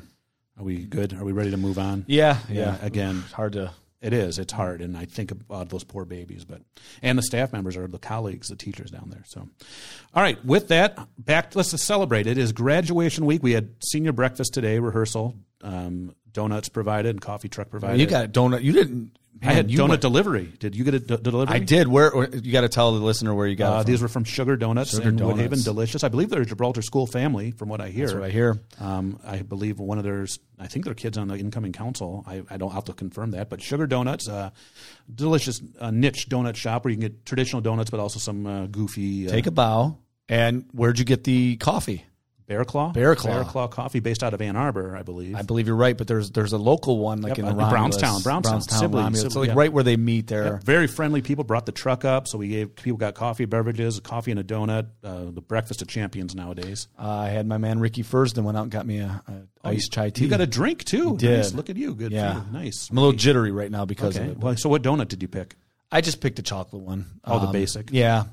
[0.57, 1.13] are we good?
[1.13, 2.03] Are we ready to move on?
[2.07, 3.73] yeah, Yeah, again, It's hard to.
[4.03, 4.37] It is.
[4.37, 6.61] It's hard, and I think about those poor babies, but
[7.01, 9.23] and the staff members are the colleagues, the teachers down there.
[9.25, 9.47] So,
[10.13, 10.43] all right.
[10.45, 11.55] With that, back.
[11.55, 12.27] Let's celebrate.
[12.27, 13.41] It is graduation week.
[13.41, 17.99] We had senior breakfast today, rehearsal, um, donuts provided, and coffee truck provided.
[17.99, 18.61] You got a donut.
[18.61, 19.17] You didn't.
[19.41, 20.53] I had donut went- delivery.
[20.59, 21.53] Did you get a d- delivery?
[21.55, 21.87] I did.
[21.89, 24.55] Where you got to tell the listener where you got Uh, these were from Sugar
[24.55, 25.35] Donuts Sugar in Woodhaven.
[25.49, 25.63] Donuts.
[25.65, 26.03] Delicious.
[26.05, 28.05] I believe they're a Gibraltar school family, from what I hear.
[28.05, 28.61] That's what I hear.
[28.79, 30.39] Um, I believe one of theirs.
[30.63, 32.23] I think their kids on the incoming council.
[32.25, 34.51] I, I don't have to confirm that, but Sugar Donuts, uh,
[35.13, 38.67] delicious uh, niche donut shop where you can get traditional donuts, but also some uh,
[38.67, 39.27] goofy.
[39.27, 39.97] Uh, Take a bow.
[40.29, 42.05] And where'd you get the coffee?
[42.45, 42.91] Bear Claw.
[42.91, 43.31] Bear Claw.
[43.31, 45.35] Bear Claw coffee, based out of Ann Arbor, I believe.
[45.35, 47.55] I believe you're right, but there's there's a local one like Yep, in uh, the
[47.55, 49.21] Romulus, Brownstown, Brownstown, Sibley, Romulus.
[49.21, 49.53] Sibley, so like yeah.
[49.55, 50.45] right where they meet there.
[50.45, 53.99] Yep, very friendly people brought the truck up, so we gave people got coffee, beverages,
[54.01, 54.87] coffee and a donut.
[55.03, 56.87] Uh, the breakfast of champions nowadays.
[56.99, 59.21] Uh, I had my man Ricky Fursden went out and got me a,
[59.63, 60.23] a iced chai tea.
[60.23, 61.17] Oh, You got a drink too.
[61.17, 61.37] did.
[61.37, 61.53] Nice.
[61.53, 61.95] Look at you.
[61.95, 62.11] Good.
[62.11, 62.41] Yeah.
[62.51, 62.89] Nice.
[62.89, 64.25] I'm a little jittery right now because Okay.
[64.25, 64.37] of it.
[64.39, 65.55] Well, so what donut did you pick?
[65.91, 67.19] I just picked a chocolate one.
[67.23, 67.89] Oh, the Um, basic.
[67.91, 68.23] Yeah,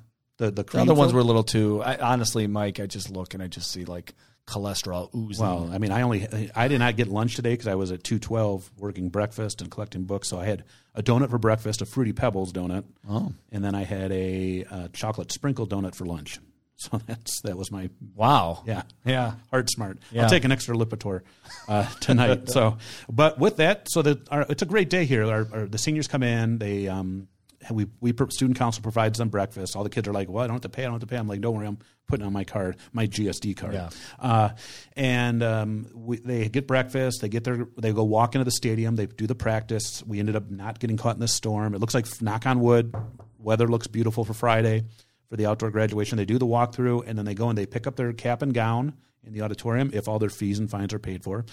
[0.40, 1.82] The the, The other ones were a little too.
[1.82, 4.14] I, honestly, Mike, I just look and I just see like
[4.46, 5.44] cholesterol oozing.
[5.44, 6.26] Well, I mean, I only
[6.56, 9.70] I did not get lunch today because I was at two twelve working breakfast and
[9.70, 10.28] collecting books.
[10.28, 13.32] So I had a donut for breakfast, a fruity pebbles donut, Oh.
[13.52, 16.38] and then I had a uh, chocolate sprinkle donut for lunch.
[16.80, 18.62] So that's that was my wow.
[18.66, 19.34] yeah Yeah.
[19.50, 19.98] heart smart.
[20.10, 20.22] Yeah.
[20.22, 21.20] I'll take an extra Lipitor
[21.68, 22.48] uh, tonight.
[22.48, 22.78] so,
[23.12, 25.26] but with that, so that our, it's a great day here.
[25.26, 26.56] Our, our, the seniors come in.
[26.56, 27.28] They um,
[27.70, 29.76] we we student council provides them breakfast.
[29.76, 30.82] All the kids are like, "Well, I don't have to pay.
[30.82, 33.06] I don't have to pay." I'm like, "Don't worry, I'm putting on my card, my
[33.06, 33.90] GSD card." Yeah.
[34.18, 34.50] Uh,
[34.96, 37.20] and um, we, they get breakfast.
[37.20, 37.66] They get their.
[37.76, 38.96] They go walk into the stadium.
[38.96, 40.02] They do the practice.
[40.06, 41.74] We ended up not getting caught in the storm.
[41.74, 42.94] It looks like knock on wood.
[43.38, 44.84] Weather looks beautiful for Friday
[45.28, 46.18] for the outdoor graduation.
[46.18, 48.52] They do the walkthrough and then they go and they pick up their cap and
[48.52, 48.94] gown
[49.24, 51.46] in the auditorium if all their fees and fines are paid for.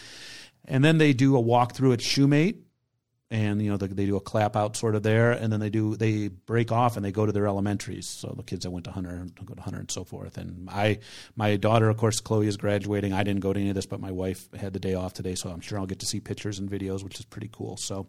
[0.65, 2.57] And then they do a walkthrough at Shumate
[3.29, 5.69] and you know they, they do a clap out sort of there and then they
[5.69, 8.07] do they break off and they go to their elementaries.
[8.07, 10.37] So the kids that went to hunter go to hunter and so forth.
[10.37, 10.99] And i
[11.35, 13.11] my daughter of course chloe is graduating.
[13.13, 15.35] I didn't go to any of this but my wife had the day off today
[15.35, 17.75] so i'm sure i'll get to see pictures and videos which is pretty cool.
[17.75, 18.07] So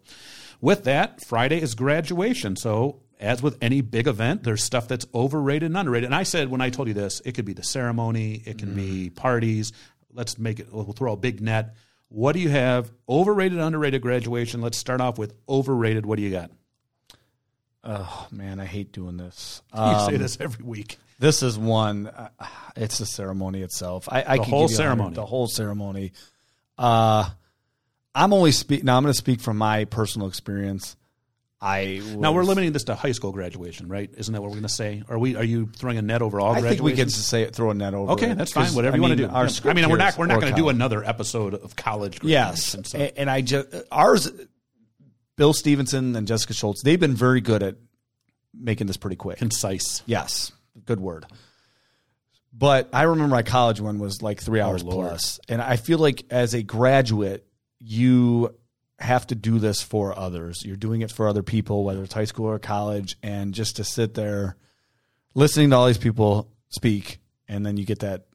[0.61, 2.55] with that friday is graduation.
[2.55, 6.05] So as with any big event there's stuff that's overrated and underrated.
[6.05, 8.73] And i said when i told you this it could be the ceremony it can
[8.73, 9.15] be mm-hmm.
[9.15, 9.73] parties.
[10.13, 11.75] Let's make it we'll throw a big net
[12.09, 12.91] what do you have?
[13.07, 14.61] Overrated, underrated graduation.
[14.61, 16.05] Let's start off with overrated.
[16.05, 16.51] What do you got?
[17.83, 19.61] Oh man, I hate doing this.
[19.73, 20.97] You Um, say this every week.
[21.19, 22.07] This is one.
[22.07, 22.29] Uh,
[22.75, 24.07] it's the ceremony itself.
[24.11, 25.15] I, I The can whole you ceremony.
[25.15, 26.11] The whole ceremony.
[26.77, 27.29] Uh,
[28.15, 28.83] I'm only speak.
[28.83, 30.95] Now I'm going to speak from my personal experience.
[31.61, 34.09] I Now we're limiting this to high school graduation, right?
[34.15, 35.03] Isn't that what we're going to say?
[35.09, 35.35] Are we?
[35.35, 36.53] Are you throwing a net over all?
[36.53, 38.13] I think we just say throw a net over.
[38.13, 38.73] Okay, it, that's fine.
[38.73, 39.69] Whatever I you want to do.
[39.69, 42.19] I mean, we're not we're not going to do another episode of college.
[42.23, 44.31] Yes, graduation, so- and I just ours.
[45.35, 46.83] Bill Stevenson and Jessica Schultz.
[46.83, 47.77] They've been very good at
[48.53, 49.37] making this pretty quick.
[49.37, 50.03] concise.
[50.05, 50.51] Yes,
[50.85, 51.25] good word.
[52.51, 55.07] But I remember my college one was like three oh, hours Lord.
[55.07, 57.45] plus, and I feel like as a graduate,
[57.79, 58.53] you
[58.99, 60.63] have to do this for others.
[60.65, 63.83] You're doing it for other people, whether it's high school or college, and just to
[63.83, 64.57] sit there
[65.35, 68.25] listening to all these people speak, and then you get that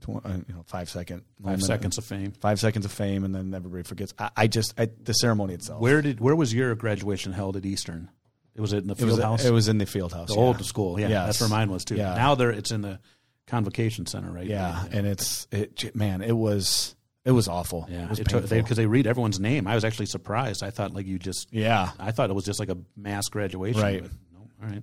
[0.00, 2.32] tw- uh, you know five second Five seconds of fame.
[2.32, 4.14] five seconds of fame, and then everybody forgets.
[4.18, 5.80] I, I just I, the ceremony itself.
[5.80, 8.10] Where did where was your graduation held at Eastern?
[8.54, 9.44] It was it in the it field was house.
[9.44, 10.40] it was in the field house, the yeah.
[10.40, 10.98] old school.
[10.98, 11.26] Yeah, Yes.
[11.26, 11.94] that's where mine was too.
[11.96, 12.14] Yeah.
[12.14, 12.98] Now there, it's in the
[13.46, 14.46] convocation center, right?
[14.46, 16.94] Yeah, and it's it man, it was
[17.28, 17.86] it was awful.
[17.90, 19.66] Yeah, because they, they read everyone's name.
[19.66, 20.62] I was actually surprised.
[20.62, 23.82] I thought like you just yeah, I thought it was just like a mass graduation.
[23.82, 24.00] Right.
[24.02, 24.82] but no, all right.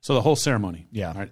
[0.00, 0.88] So the whole ceremony.
[0.90, 1.08] Yeah.
[1.12, 1.30] All right.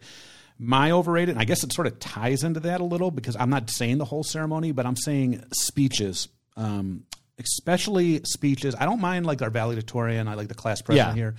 [0.60, 3.50] My overrated, and I guess it sort of ties into that a little because I'm
[3.50, 7.02] not saying the whole ceremony, but I'm saying speeches, um,
[7.40, 8.76] especially speeches.
[8.78, 10.28] I don't mind like our valedictorian.
[10.28, 11.20] I like the class president Yeah.
[11.20, 11.34] here.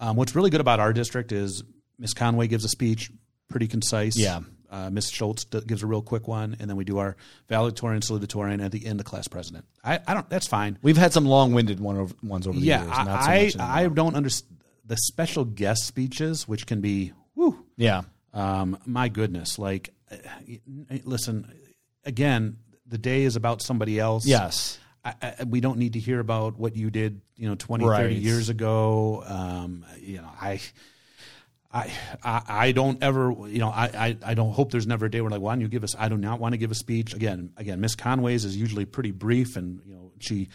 [0.00, 1.62] Um, what's really good about our district is
[1.98, 3.10] Miss Conway gives a speech,
[3.50, 4.16] pretty concise.
[4.18, 4.40] Yeah.
[4.72, 7.14] Uh, Miss Schultz d- gives a real quick one, and then we do our
[7.48, 9.66] valedictorian, salutatorian, at the end, the class president.
[9.84, 10.28] I, I don't.
[10.30, 10.78] That's fine.
[10.82, 12.90] we've had some long-winded one over, ones over the Yeah, years.
[12.90, 14.56] Not so I I, I don't understand
[14.86, 17.64] the special guest speeches, which can be whoo.
[17.76, 18.02] yeah,
[18.34, 20.16] Um, my goodness, like, uh,
[21.04, 21.52] listen,
[22.04, 22.56] again,
[22.86, 24.26] the day is about somebody else.
[24.26, 27.84] yes, I, I, we don't need to hear about what you did, you know, 20,
[27.84, 28.02] Right.
[28.02, 29.22] 30 years ago.
[29.26, 30.60] Um, you know, I,
[31.72, 31.90] I,
[32.22, 35.20] I, I don't ever, you know, I, I, I don't hope there's never a day
[35.22, 37.14] where like, why don't you give us, I do not want to give a speech.
[37.14, 40.48] Again, again, Miss Conway's is usually pretty brief and, you know, she,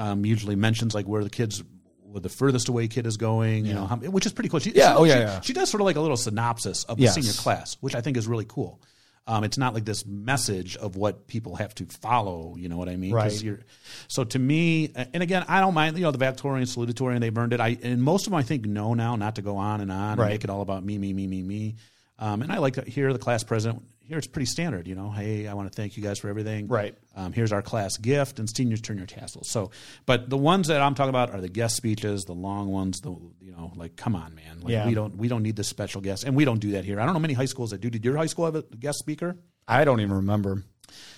[0.00, 1.62] um, usually mentions like where the kids,
[2.02, 4.58] where the furthest away kid is going, you know, how, which is pretty cool.
[4.58, 5.40] She, Yeah, she, oh, yeah, she, yeah.
[5.42, 7.14] she does sort of like a little synopsis of the Yes.
[7.14, 8.80] senior class, which I think is really cool.
[9.28, 12.54] Um, it's not like this message of what people have to follow.
[12.56, 13.12] You know what I mean?
[13.12, 13.42] Right.
[13.42, 13.58] you're-
[14.06, 15.96] so to me, and again, I don't mind.
[15.96, 17.60] You know, the valedictorian, salutatorian, they've earned it.
[17.60, 20.18] I and most of them I think know now not to go on and on
[20.18, 20.26] Right.
[20.26, 21.74] and make it all about me, me, me, me, me.
[22.18, 23.82] Um, and I like to hear the class president.
[24.08, 24.86] Here it's pretty standard.
[24.86, 26.68] You know, hey, I want to thank you guys for everything.
[26.68, 26.94] Right.
[27.16, 29.48] Um, here's our class gift, and seniors turn your tassels.
[29.48, 29.70] So,
[30.06, 33.00] but the ones that I'm talking about are the guest speeches, the long ones.
[33.00, 34.60] The you know, like, come on, man.
[34.60, 34.86] Like, Yeah.
[34.86, 37.00] we don't we don't need this special guest, and we don't do that here.
[37.00, 37.90] I don't know many high schools that do.
[37.90, 39.36] Did your high school have a guest speaker?
[39.66, 40.62] I don't even remember.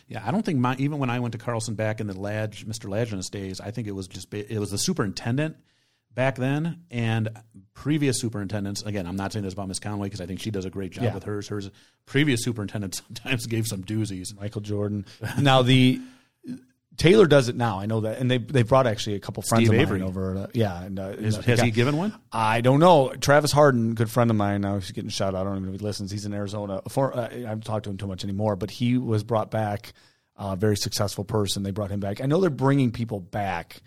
[0.07, 2.67] Yeah, I don't think my even when I went to Carlson back in the Ladge,
[2.67, 2.89] Mr.
[2.89, 5.57] Ladgenus days, I think it was just it was the superintendent
[6.19, 7.29] back then and
[7.75, 8.83] previous superintendents.
[8.83, 10.91] Again, I'm not saying this about Miss Conway because I think she does a great
[10.91, 11.15] job Yeah.
[11.15, 11.47] with hers.
[11.47, 11.71] Hers
[12.07, 14.35] previous superintendents sometimes gave some doozies.
[14.37, 15.07] Michael Jordan.
[15.41, 16.01] now the
[16.97, 17.79] Taylor does it now.
[17.79, 20.01] I know that, and they they brought actually a couple friends Steve of Avery.
[20.01, 20.37] mine over.
[20.37, 22.13] uh, yeah, and, uh, Is, has the he given one?
[22.33, 23.11] I don't know.
[23.21, 24.63] Travis Harden, good friend of mine.
[24.63, 25.37] Now he's getting shot.
[25.37, 25.43] out.
[25.43, 26.11] I don't even know if he listens.
[26.11, 26.83] He's in Arizona.
[26.89, 29.93] For, uh, I haven't talked to him too much anymore, but he was brought back.
[30.37, 31.63] A very successful person.
[31.63, 32.21] They brought him back.
[32.21, 33.81] I know they're bringing people back,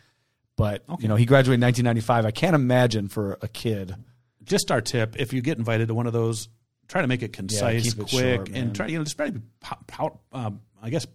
[0.57, 2.25] but you know he graduated in 1995.
[2.25, 3.95] I can't imagine for a kid.
[4.43, 6.49] Just our tip: if you get invited to one of those,
[6.87, 9.33] try to make it concise, it quick, short, and try you know just try to
[9.33, 11.05] be, po- po- um, I guess,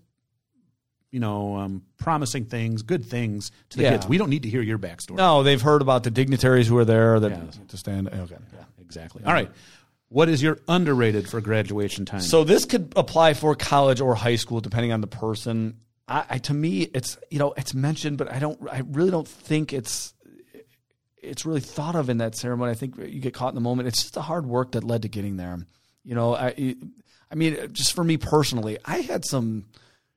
[1.11, 3.91] you know, um, promising things, good things to the Yeah.
[3.93, 4.07] kids.
[4.09, 5.17] We don't need to hear your backstory.
[5.17, 7.41] No, they've heard about the dignitaries who are there that Yeah.
[7.69, 8.09] to stand.
[8.09, 8.37] Okay.
[8.53, 8.65] Yeah.
[8.81, 9.23] Exactly.
[9.25, 9.51] All right.
[10.09, 12.21] What is your underrated for graduation time?
[12.21, 15.79] So this could apply for college or high school, depending on the person.
[16.09, 18.59] I, I to me, it's you know it's mentioned, but I don't.
[18.71, 20.15] I really don't think it's
[21.17, 22.71] it's really thought of in that ceremony.
[22.71, 23.89] I think you get caught in the moment.
[23.89, 25.59] It's just the hard work that led to getting there.
[26.05, 26.77] You know, I
[27.31, 29.67] I mean, just for me personally, I had some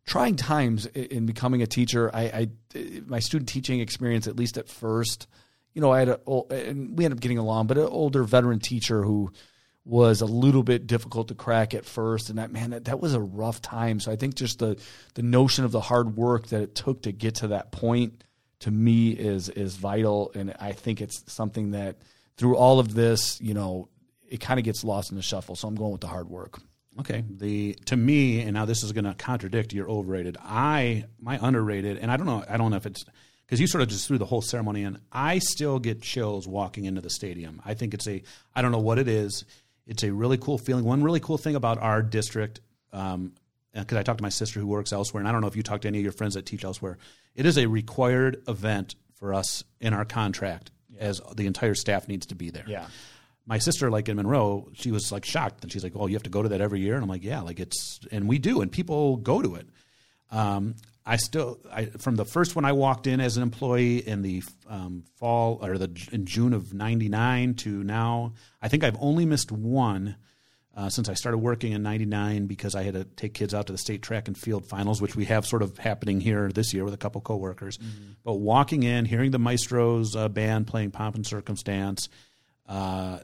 [0.06, 2.10] trying times in becoming a teacher.
[2.14, 5.28] I, I my student teaching experience, at least at first,
[5.74, 6.20] you know, I had a
[6.52, 9.32] and we ended up getting along, but an older veteran teacher who
[9.86, 13.14] was a little bit difficult to crack at first, and that man, that, that was
[13.14, 14.00] a rough time.
[14.00, 14.80] So I think just the
[15.16, 18.24] the notion of the hard work that it took to get to that point
[18.60, 21.98] to me is is vital, and I think it's something that
[22.38, 23.90] through all of this, you know,
[24.30, 25.56] it kind of gets lost in the shuffle.
[25.56, 26.60] So I'm going with the hard work.
[27.00, 27.24] Okay.
[27.30, 30.38] The to me, and now this is going to contradict your overrated.
[30.42, 32.44] I my underrated, and I don't know.
[32.48, 33.04] I don't know if it's
[33.46, 35.00] because you sort of just threw the whole ceremony in.
[35.12, 37.62] I still get chills walking into the stadium.
[37.66, 38.22] I think it's a.
[38.54, 39.46] I don't know what it is.
[39.90, 40.86] It's a really cool feeling.
[40.86, 42.62] One really cool thing about our district,
[42.94, 43.34] um,
[43.74, 45.64] because I talked to my sister who works elsewhere, and I don't know if you
[45.64, 46.98] talked to any of your friends that teach elsewhere.
[47.36, 52.28] It is a required event for us in our contract, as the entire staff needs
[52.28, 52.88] to be there Yeah.
[53.46, 56.24] my sister like in monroe she was like shocked and she's like oh you have
[56.24, 58.62] to go to that every year and i'm like yeah like it's and we do
[58.62, 59.68] and people go to it
[60.32, 60.76] um,
[61.10, 64.44] i still I, from the first one i walked in as an employee in the
[64.68, 69.52] um, fall or the in june of 99 to now i think i've only missed
[69.52, 70.16] one
[70.80, 73.74] uh, since I started working in '99 because I had to take kids out to
[73.74, 76.86] the state track and field finals, which we have sort of happening here this year
[76.86, 77.78] with a couple coworkers.
[78.24, 82.08] But walking in, hearing the Maestros uh, band playing "Pomp and Circumstance,"
[82.66, 83.20] uh,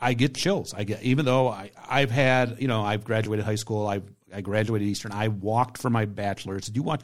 [0.00, 0.74] I get chills.
[0.74, 3.86] I get even though I, I've had you know I've graduated high school.
[3.86, 4.02] I
[4.34, 5.12] I graduated Eastern.
[5.12, 6.66] I walked for my bachelor's.
[6.66, 7.02] Did you watch?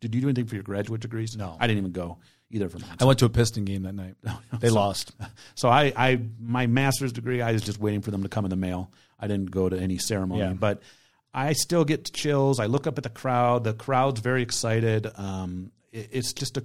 [0.00, 1.36] Did you do anything for your graduate degrees?
[1.36, 1.56] No.
[1.58, 2.18] I didn't even go
[2.50, 2.96] either for mine.
[3.00, 4.14] I went to a Piston game that night.
[4.60, 5.12] They lost.
[5.54, 8.50] So I, I my master's degree, I was just waiting for them to come in
[8.50, 8.90] the mail.
[9.18, 10.52] I didn't go to any ceremony, Yeah.
[10.52, 10.82] but
[11.32, 12.60] I still get chills.
[12.60, 13.64] I look up at the crowd.
[13.64, 15.06] The crowd's very excited.
[15.16, 16.64] Um, it- it's just a,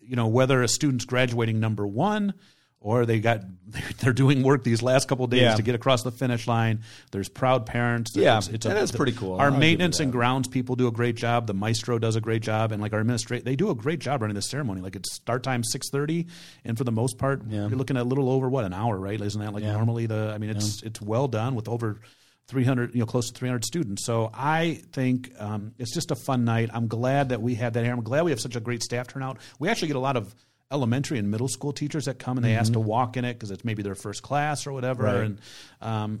[0.00, 2.34] you know, whether a student's graduating number one
[2.82, 3.40] or they got
[4.00, 5.54] they're doing work these last couple of days Yeah.
[5.54, 6.82] to get across the finish line.
[7.10, 8.14] There's proud parents.
[8.14, 9.36] Yeah, it's, it's that is pretty cool.
[9.40, 11.46] Our I'll maintenance and grounds people do a great job.
[11.46, 14.20] The maestro does a great job, and like our administrate, they do a great job
[14.20, 14.80] running the ceremony.
[14.82, 16.26] Like it's start time six thirty,
[16.64, 17.68] and for the most part, Yeah.
[17.68, 19.20] you're looking at a little over what an hour, right?
[19.20, 19.72] Isn't that like Yeah.
[19.72, 20.32] normally the?
[20.34, 22.00] I mean, it's it's well done with over.
[22.48, 24.04] 300, you know, close to 300 students.
[24.04, 26.70] So I think um, it's just a fun night.
[26.74, 27.92] I'm glad that we had that here.
[27.92, 29.38] I'm glad we have such a great staff turnout.
[29.60, 30.34] We actually get a lot of
[30.72, 33.50] elementary and middle school teachers that come and they ask to walk in it because
[33.50, 35.04] it's maybe their first class or whatever.
[35.04, 35.16] Right.
[35.24, 35.40] And
[35.80, 36.20] um,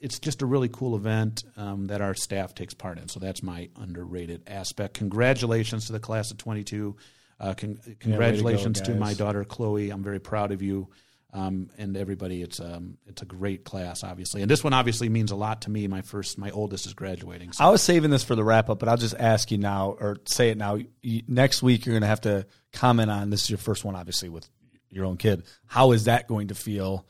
[0.00, 3.08] it's just a really cool event um, that our staff takes part in.
[3.08, 4.94] So that's my underrated aspect.
[4.94, 6.96] Congratulations to the class of 22.
[7.40, 9.00] Uh, con- congratulations to, guys.
[9.00, 9.90] my daughter Chloe.
[9.90, 10.88] I'm very proud of you.
[11.34, 15.32] Um, and everybody, it's um, it's a great class, obviously, and this one obviously means
[15.32, 15.88] a lot to me.
[15.88, 17.50] My first, my oldest is graduating.
[17.50, 19.96] So I was saving this for the wrap up, but I'll just ask you now,
[19.98, 20.78] or say it now.
[21.02, 23.42] You, next week, you're going to have to comment on this.
[23.42, 24.48] Is your first one, obviously, with
[24.90, 25.42] your own kid.
[25.66, 27.04] How is that going to feel?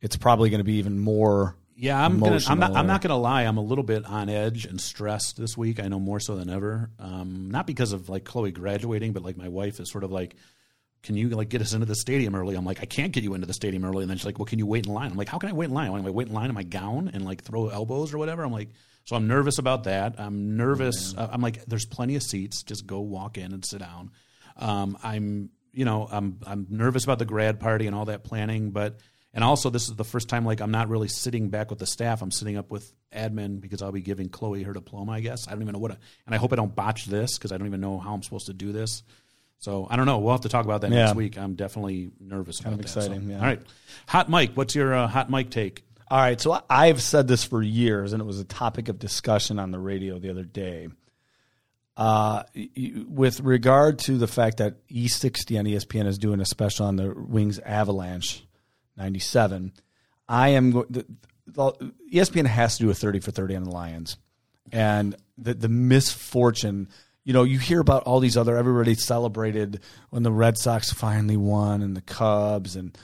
[0.00, 1.56] It's probably going to be even more.
[1.76, 2.76] Yeah, I'm gonna, I'm not.
[2.76, 3.42] I'm not going to lie.
[3.42, 5.82] I'm a little bit on edge and stressed this week.
[5.82, 6.90] I know more so than ever.
[7.00, 10.36] Um, not because of like Chloe graduating, but like my wife is sort of like,
[11.04, 13.34] "Can you like get us into the stadium early?" I'm like, "I can't get you
[13.34, 15.16] into the stadium early." And then she's like, "Well, can you wait in line?" I'm
[15.16, 15.88] like, "How can I wait in line?
[15.92, 18.50] Am I wait in line in my gown and like throw elbows or whatever?" I'm
[18.52, 18.70] like,
[19.04, 20.16] so I'm nervous about that.
[20.18, 21.14] I'm nervous.
[21.16, 22.64] uh, I'm like, "There's plenty of seats.
[22.64, 24.10] Just go walk in and sit down."
[24.56, 28.70] Um, I'm, you know, I'm I'm nervous about the grad party and all that planning,
[28.70, 28.98] but
[29.32, 31.86] and also this is the first time like I'm not really sitting back with the
[31.86, 32.22] staff.
[32.22, 35.12] I'm sitting up with admin because I'll be giving Chloe her diploma.
[35.12, 37.36] I guess I don't even know what, I- and I hope I don't botch this
[37.36, 39.02] because I don't even know how I'm supposed to do this.
[39.58, 40.18] So I don't know.
[40.18, 41.06] We'll have to talk about that Yeah.
[41.06, 41.38] next week.
[41.38, 43.00] I'm definitely nervous Kind about of that.
[43.00, 43.38] So, exciting, yeah.
[43.38, 43.62] All right,
[44.06, 44.52] hot Mike.
[44.54, 45.84] What's your uh, hot Mike take?
[46.10, 49.58] All right, so I've said this for years, and it was a topic of discussion
[49.58, 50.88] on the radio the other day.
[51.96, 52.42] Uh,
[53.08, 57.14] with regard to the fact that E60 on ESPN is doing a special on the
[57.16, 58.44] Wings Avalanche
[58.96, 59.72] 97,
[60.28, 60.86] I am going.
[60.90, 61.06] The,
[61.46, 64.16] the, ESPN has to do a 30 for 30 on the Lions,
[64.72, 66.88] and the the misfortune.
[67.24, 68.56] You know, you hear about all these other.
[68.56, 72.96] Everybody celebrated when the Red Sox finally won, and the Cubs, and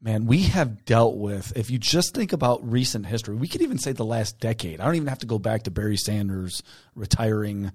[0.00, 1.52] man, we have dealt with.
[1.56, 4.80] If you just think about recent history, we could even say the last decade.
[4.80, 6.62] I don't even have to go back to Barry Sanders
[6.94, 7.72] retiring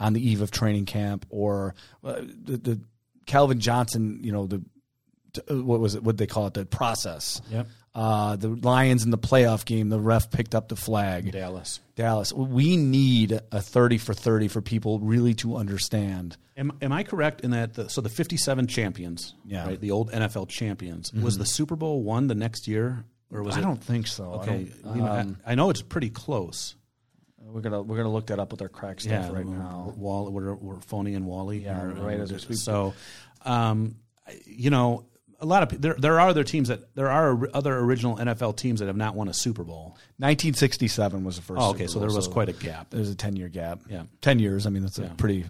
[0.00, 2.80] on the eve of training camp, or uh, the, the
[3.26, 4.18] Calvin Johnson.
[4.22, 4.62] You know, the
[5.50, 6.02] uh, what was it?
[6.02, 6.54] What they call it?
[6.54, 7.68] The process Yep.
[7.98, 11.32] Uh, the Lions in the playoff game, the ref picked up the flag.
[11.32, 11.80] Dallas.
[11.96, 12.32] Dallas.
[12.32, 16.36] We need a 30 for 30 for people really to understand.
[16.56, 17.74] Am, am I correct in that?
[17.74, 19.66] The, so the 57 champions, Yeah.
[19.66, 23.56] right, the old NFL champions, was the Super Bowl won the next year, or was
[23.56, 23.62] I it?
[23.62, 24.32] don't think so.
[24.32, 26.76] I Okay, don't- you know, I- um, I, know it's pretty close.
[27.40, 29.92] we're gonna we're gonna look that up with our crack stuff right now.
[29.96, 31.64] Wall, we're, we're Phony and Wally.
[31.64, 32.58] Yeah, right um, as we speak.
[32.58, 32.94] So,
[33.44, 33.96] um,
[34.44, 35.06] you know,
[35.40, 38.80] a lot of there there are other teams that there are other original NFL teams
[38.80, 39.96] that have not won a Super Bowl.
[40.18, 41.60] 1967 was the first.
[41.60, 42.90] Oh, okay, so there was quite a gap.
[42.90, 43.80] there's a 10 year gap.
[43.88, 44.04] Yeah.
[44.20, 44.66] 10 years.
[44.66, 45.12] I mean, that's a Yeah.
[45.16, 45.44] pretty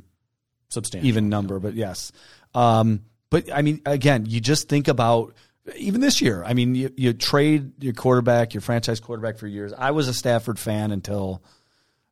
[0.68, 1.08] Substantial.
[1.08, 2.12] even number, but yes.
[2.54, 5.34] Um, but I mean, again, you just think about
[5.76, 6.42] even this year.
[6.44, 9.72] I mean, you, you trade your quarterback, your franchise quarterback for years.
[9.76, 11.42] I was a Stafford fan until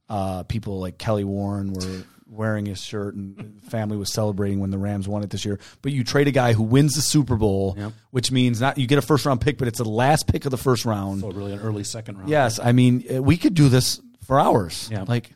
[0.08, 4.78] uh, people like Kelly Warren were wearing his shirt and family was celebrating when the
[4.78, 5.58] Rams won it this year.
[5.82, 7.92] But you trade a guy who wins the Super Bowl, Yep.
[8.10, 10.50] which means not you get a first round pick, but it's the last pick of
[10.50, 11.20] the first round.
[11.20, 12.28] So really an early second round.
[12.28, 14.88] Yes, I mean uh, we could do this for hours.
[14.90, 15.04] Yeah.
[15.06, 15.30] like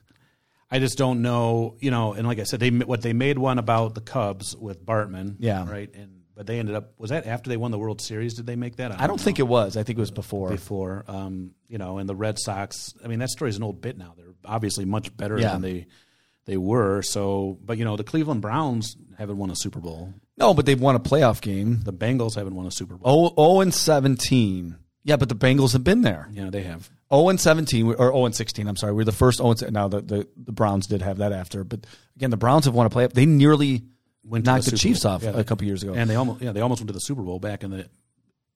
[0.73, 2.13] I just don't know, you know.
[2.13, 5.37] And like I said, they what they made one about the Cubs with Bartman.
[5.39, 5.69] Yeah.
[5.71, 5.91] right.
[5.95, 8.35] And but they ended up was that after they won the World Series?
[8.35, 8.99] Did they make that?
[9.01, 9.77] I don't think it was.
[9.77, 10.51] I think it was before.
[10.51, 11.05] before.
[11.07, 12.95] Um, you know, and the Red Sox.
[13.05, 14.15] I mean, that story's an old bit now.
[14.17, 15.53] They're obviously much better Yeah.
[15.53, 15.87] than they
[16.51, 17.01] they were.
[17.03, 20.13] So, but you know, the Cleveland Browns haven't won a Super Bowl.
[20.37, 21.81] No, but they've won a playoff game.
[21.85, 23.33] The Bengals haven't won a Super Bowl.
[23.37, 24.77] Oh, 0 and 17.
[25.05, 26.29] Yeah, but the Bengals have been there.
[26.33, 26.91] Yeah, they have.
[27.13, 28.67] 0 and 17 or 0 and 16.
[28.67, 28.93] I'm sorry.
[28.93, 31.87] We're the first 0 and Now the, the the Browns did have that after, but
[32.17, 33.13] again, the Browns have won a playoff.
[33.13, 33.83] They nearly
[34.25, 35.13] Went knocked the, Super Chiefs Bowl.
[35.13, 35.31] off Yeah.
[35.39, 35.95] a couple years ago.
[35.95, 37.89] and they almost yeah they almost went to the Super Bowl back in the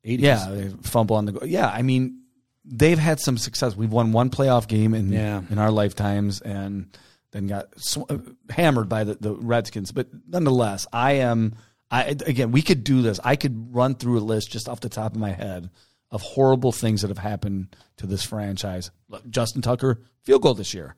[0.03, 0.25] eighties.
[0.25, 1.45] yeah, they fumble on the go.
[1.47, 2.21] Yeah, I mean,
[2.65, 3.77] they've had some success.
[3.77, 5.43] We've won one playoff game in Yeah.
[5.51, 6.97] in our lifetimes, and
[7.35, 8.17] then got sw- uh,
[8.49, 9.93] hammered by the, the Redskins.
[9.93, 11.57] But nonetheless, I am.
[11.91, 13.21] I again, we could do this.
[13.23, 15.69] I could run through a list just off the top of my head
[16.11, 18.91] of horrible things that have happened to this franchise.
[19.09, 20.95] Look, Justin Tucker field goal this year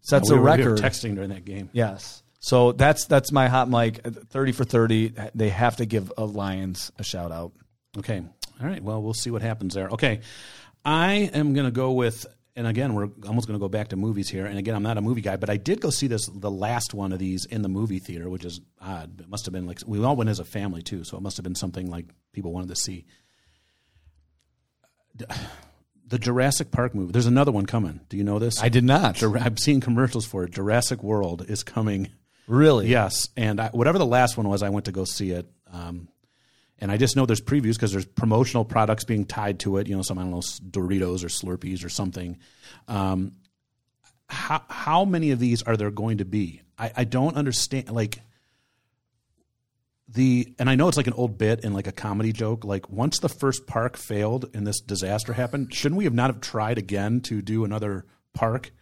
[0.00, 0.78] sets we a were- we were record.
[0.78, 1.68] texting during that game.
[1.72, 2.22] Yes.
[2.38, 4.00] So that's that's my hot mic.
[4.06, 5.12] Uh, thirty for thirty.
[5.34, 7.52] They have to give a Lions a shout out.
[7.98, 8.22] Okay.
[8.62, 8.82] All right.
[8.82, 9.88] Well, we'll see what happens there.
[9.90, 10.20] Okay.
[10.84, 12.24] I am going to go with,
[12.60, 14.44] and again, we're almost going to go back to movies here.
[14.44, 16.92] And again, I'm not a movie guy, but I did go see this, the last
[16.92, 19.18] one of these in the movie theater, which is odd.
[19.18, 21.38] It must have been like, we all went as a family too, so it must
[21.38, 23.06] have been something like people wanted to see.
[26.06, 27.12] The Jurassic Park movie.
[27.12, 28.00] There's another one coming.
[28.10, 28.62] Do you know this?
[28.62, 29.22] I did not.
[29.22, 30.50] I've seen commercials for it.
[30.50, 32.10] Jurassic World is coming.
[32.46, 32.88] Really?
[32.88, 35.50] Yes, and I, whatever the last one was, I went to go see it.
[35.72, 36.08] Um,
[36.80, 39.86] and I just know there's previews because there's promotional products being tied to it.
[39.86, 42.38] You know, some I don't know Doritos or Slurpees or something.
[42.88, 43.32] Um,
[44.28, 46.62] how how many of these are there going to be?
[46.78, 47.90] I, I don't understand.
[47.90, 48.20] Like
[50.08, 52.64] the and I know it's like an old bit and like a comedy joke.
[52.64, 56.40] Like once the first park failed and this disaster happened, shouldn't we have not have
[56.40, 58.72] tried again to do another park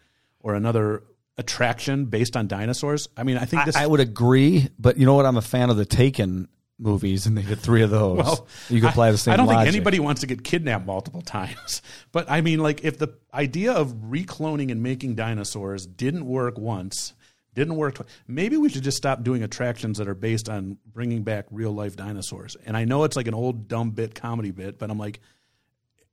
[0.41, 1.03] or another
[1.37, 3.09] attraction based on dinosaurs?
[3.17, 3.75] I mean, I think this.
[3.77, 5.27] I would agree, but you know what?
[5.27, 8.19] I'm a fan of the Taken movies, and they did three of those.
[8.19, 9.35] Well, you can apply the same.
[9.35, 9.65] I don't logic.
[9.65, 11.83] think anybody wants to get kidnapped multiple times.
[12.11, 17.13] But I mean, like, if the idea of recloning and making dinosaurs didn't work once,
[17.55, 21.23] didn't work twice, maybe we should just stop doing attractions that are based on bringing
[21.23, 22.57] back real life dinosaurs.
[22.65, 25.21] And I know it's like an old dumb bit comedy bit, but I'm like,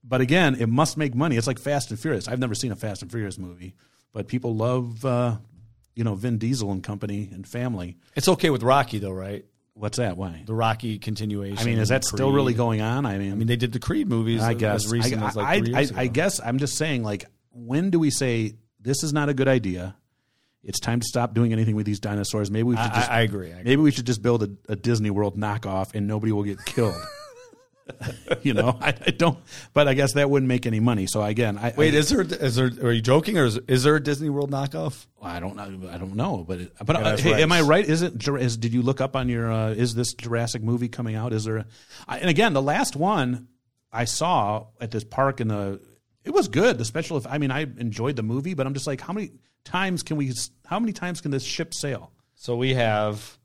[0.04, 1.38] but again, it must make money.
[1.38, 2.28] It's like Fast and Furious.
[2.28, 3.73] I've never seen a Fast and Furious movie,
[4.12, 5.38] but people love, uh,
[5.95, 7.97] you know, Vin Diesel and company and family.
[8.15, 9.45] It's okay with Rocky, though, right?
[9.76, 10.16] What's that?
[10.16, 10.44] Why?
[10.46, 11.60] The Rocky continuation.
[11.60, 12.36] I mean, is that still Creed.
[12.36, 13.06] really going on?
[13.06, 14.42] I mean, I mean, they did the Creed movies.
[14.42, 14.86] I guess.
[14.86, 16.14] as recent I, as like I, three I, years I ago.
[16.14, 19.98] guess I'm just saying, like, when do we say this is not a good idea?
[20.64, 22.50] It's time to stop doing anything with these dinosaurs.
[22.50, 23.48] Maybe we should I, just, I agree.
[23.48, 23.64] I agree.
[23.66, 26.96] maybe we should just build a, a Disney World knockoff, and nobody will get killed.
[28.41, 29.38] you know, I, I don't.
[29.74, 31.06] But I guess that wouldn't make any money.
[31.08, 32.21] So again, I Wait, I, is there?
[32.21, 32.71] Is there?
[32.84, 35.06] Are you joking, or is, is there a Disney World knockoff?
[35.21, 35.89] I don't know.
[35.89, 36.43] I don't know.
[36.48, 37.41] But it, but Yeah, uh, hey, right.
[37.41, 37.86] am I right?
[37.86, 38.28] Is it?
[38.28, 39.52] Is, did you look up on your?
[39.52, 41.32] Uh, is this Jurassic movie coming out?
[41.34, 41.58] Is there?
[41.58, 41.65] A,
[42.08, 43.48] I, and again, the last one
[43.91, 45.80] I saw at this park in the.
[46.24, 46.80] It was good.
[46.80, 47.21] The special.
[47.30, 49.32] I mean, I enjoyed the movie, but I'm just like, how many
[49.63, 50.34] times can we?
[50.65, 52.12] How many times can this ship sail?
[52.34, 53.38] So we have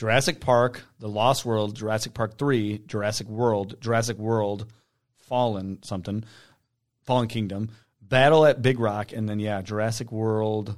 [0.00, 4.64] Jurassic Park, The Lost World, Jurassic Park Three, Jurassic World, Jurassic World,
[5.28, 6.24] Fallen something,
[7.04, 7.68] Fallen Kingdom,
[8.00, 10.74] Battle at Big Rock, and then yeah, Jurassic World,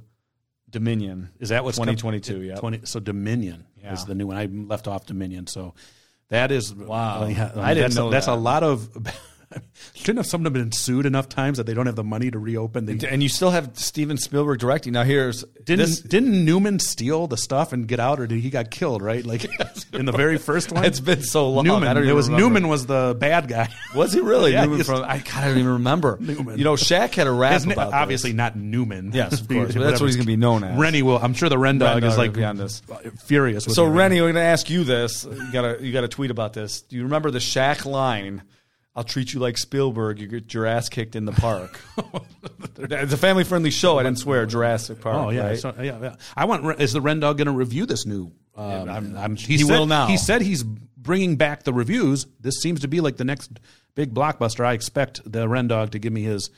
[0.69, 1.29] Dominion.
[1.39, 2.41] Is that what's com- 2022?
[2.41, 2.55] Yeah.
[2.55, 2.81] Twenty.
[2.83, 3.93] So Dominion Yeah.
[3.93, 4.35] is the new one.
[4.35, 5.47] I left off Dominion.
[5.47, 5.73] So
[6.27, 7.25] that is Wow.
[7.27, 8.33] yeah, I didn't that's know A, that's that.
[8.33, 8.89] a lot of.
[9.95, 12.85] Shouldn't have someone been sued enough times that they don't have the money to reopen
[12.85, 13.07] the.
[13.09, 14.93] And you still have Steven Spielberg directing.
[14.93, 15.99] Now here's Didn't this.
[16.01, 19.01] didn't Newman steal the stuff and get out, or did he got killed?
[19.01, 19.45] Right, like
[19.93, 20.83] in the very first one.
[20.85, 21.65] It's been so long.
[21.65, 21.87] Newman.
[21.87, 22.47] I don't it was remember.
[22.49, 23.69] Newman was the bad guy.
[23.95, 24.53] Was he really?
[24.53, 26.17] Yeah, Newman from I God, I don't even remember.
[26.19, 26.57] Newman.
[26.57, 27.93] You know, Shaq had a rap His about this.
[27.93, 29.11] obviously not Newman.
[29.13, 30.77] Yes, of course, but that's what he's gonna be known as.
[30.79, 31.19] Rennie will.
[31.19, 32.81] I'm sure the Ren Dog is like will be on this.
[32.91, 33.65] Uh, furious.
[33.67, 33.93] With So.
[33.93, 35.23] Rennie, we're going to ask you this.
[35.23, 36.81] You got to you got to tweet about this.
[36.81, 38.41] Do you remember the Shaq line?
[38.95, 40.19] I'll treat you like Spielberg.
[40.19, 41.79] You get your ass kicked in the park.
[42.77, 43.97] it's a family friendly show.
[43.97, 44.45] I didn't swear.
[44.45, 45.15] Jurassic Park.
[45.15, 45.59] Oh yeah, right?
[45.59, 46.15] so, yeah, yeah.
[46.35, 46.79] I want.
[46.79, 48.31] Is the Ren Dog going to review this new?
[48.55, 50.07] Um, I'm- I'm- he said- will now.
[50.07, 52.27] He said he's bringing back the reviews.
[52.39, 53.51] This seems to be like the next
[53.95, 54.63] big blockbuster.
[54.63, 56.49] I expect the Ren Dog to give me his,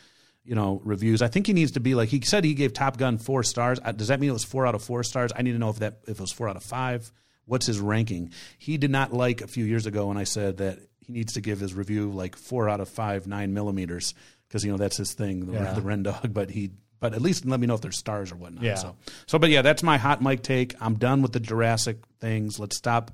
[0.44, 1.22] you know, reviews.
[1.22, 2.44] I think he needs to be like he said.
[2.44, 3.80] He gave Top Gun four stars.
[3.84, 5.32] Uh, Does that mean it was four out of four stars?
[5.36, 7.12] I need to know if that if it was four out of five.
[7.46, 8.32] What's his ranking?
[8.58, 11.42] He did not like a few years ago when I said that he needs to
[11.42, 14.14] give his review like four out of five nine millimeters
[14.48, 15.74] because you know that's his thing, the, Yeah.
[15.74, 16.34] the Ren Dog.
[16.34, 16.72] But he.
[17.02, 18.64] But at least let me know if there's stars or whatnot.
[18.64, 18.76] Yeah.
[18.76, 18.96] So,
[19.28, 20.74] so, but yeah, that's my hot mic take.
[20.82, 22.58] I'm done with the Jurassic things.
[22.58, 23.12] Let's stop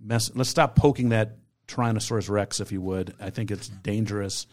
[0.00, 0.30] mess.
[0.34, 3.14] Let's stop poking that Tyrannosaurus Rex, if you would.
[3.20, 4.46] I think it's dangerous.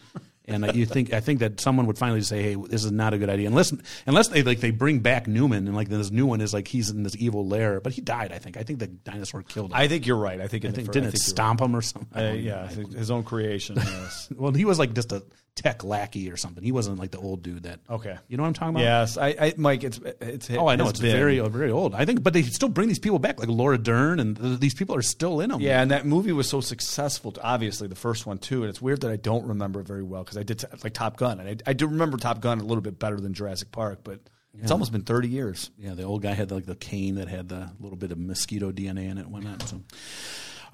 [0.46, 3.18] And you think I think that someone would finally say, "Hey, this is not a
[3.18, 3.72] good idea." Unless
[4.06, 6.90] unless they like they bring back Newman and like this new one is like he's
[6.90, 8.30] in this evil lair, but he died.
[8.30, 8.58] I think.
[8.58, 9.76] I think the dinosaur killed him.
[9.76, 10.40] I think you're right.
[10.40, 12.08] I think, I think the, didn't I think you're stomp him or something?
[12.14, 12.30] Right.
[12.30, 13.76] Uh, yeah, his own creation.
[13.76, 14.28] Yes.
[14.36, 15.22] Well, he was like just a
[15.54, 16.64] tech lackey or something.
[16.64, 17.80] He wasn't like the old dude that.
[17.88, 18.16] Okay.
[18.28, 18.82] You know what I'm talking about?
[18.82, 19.84] yes, I, I, Mike.
[19.84, 20.50] It's it's.
[20.50, 21.94] Oh, I know it's very very old.
[21.94, 24.74] I think, but they still bring these people back, like Laura Dern, and th- these
[24.74, 25.60] people are still in them.
[25.60, 27.34] Yeah, and that movie was so successful.
[27.42, 30.24] Obviously, the first one too, and it's weird that I don't remember it very well
[30.24, 32.82] because I did like Top Gun, and I, I do remember Top Gun a little
[32.82, 34.20] bit better than Jurassic Park, but
[34.60, 35.70] it's almost been thirty years.
[35.78, 38.72] Yeah, the old guy had like the cane that had the little bit of mosquito
[38.72, 39.62] DNA in it and whatnot.
[39.62, 39.80] So.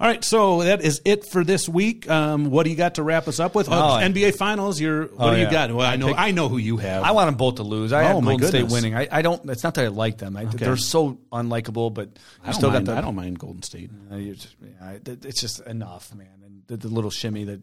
[0.01, 2.09] All right, so that is it for this week.
[2.09, 3.69] Um, what do you got to wrap us up with?
[3.69, 4.81] Oh, Oh, NBA Finals.
[4.81, 5.51] You're what Oh, do you yeah.
[5.51, 5.71] got?
[5.71, 7.03] Well, I I know I know who you have.
[7.03, 7.93] I want them both to lose.
[7.93, 8.95] I Oh, have Golden State winning.
[8.95, 9.47] I, I don't.
[9.47, 10.35] It's not that I like them.
[10.35, 12.09] I, They're so unlikable, but
[12.41, 12.97] I don't still mind, got the.
[12.97, 13.91] I don't mind Golden State.
[14.11, 16.27] Uh, just- yeah, it's just enough, man.
[16.43, 17.61] And the, the little shimmy that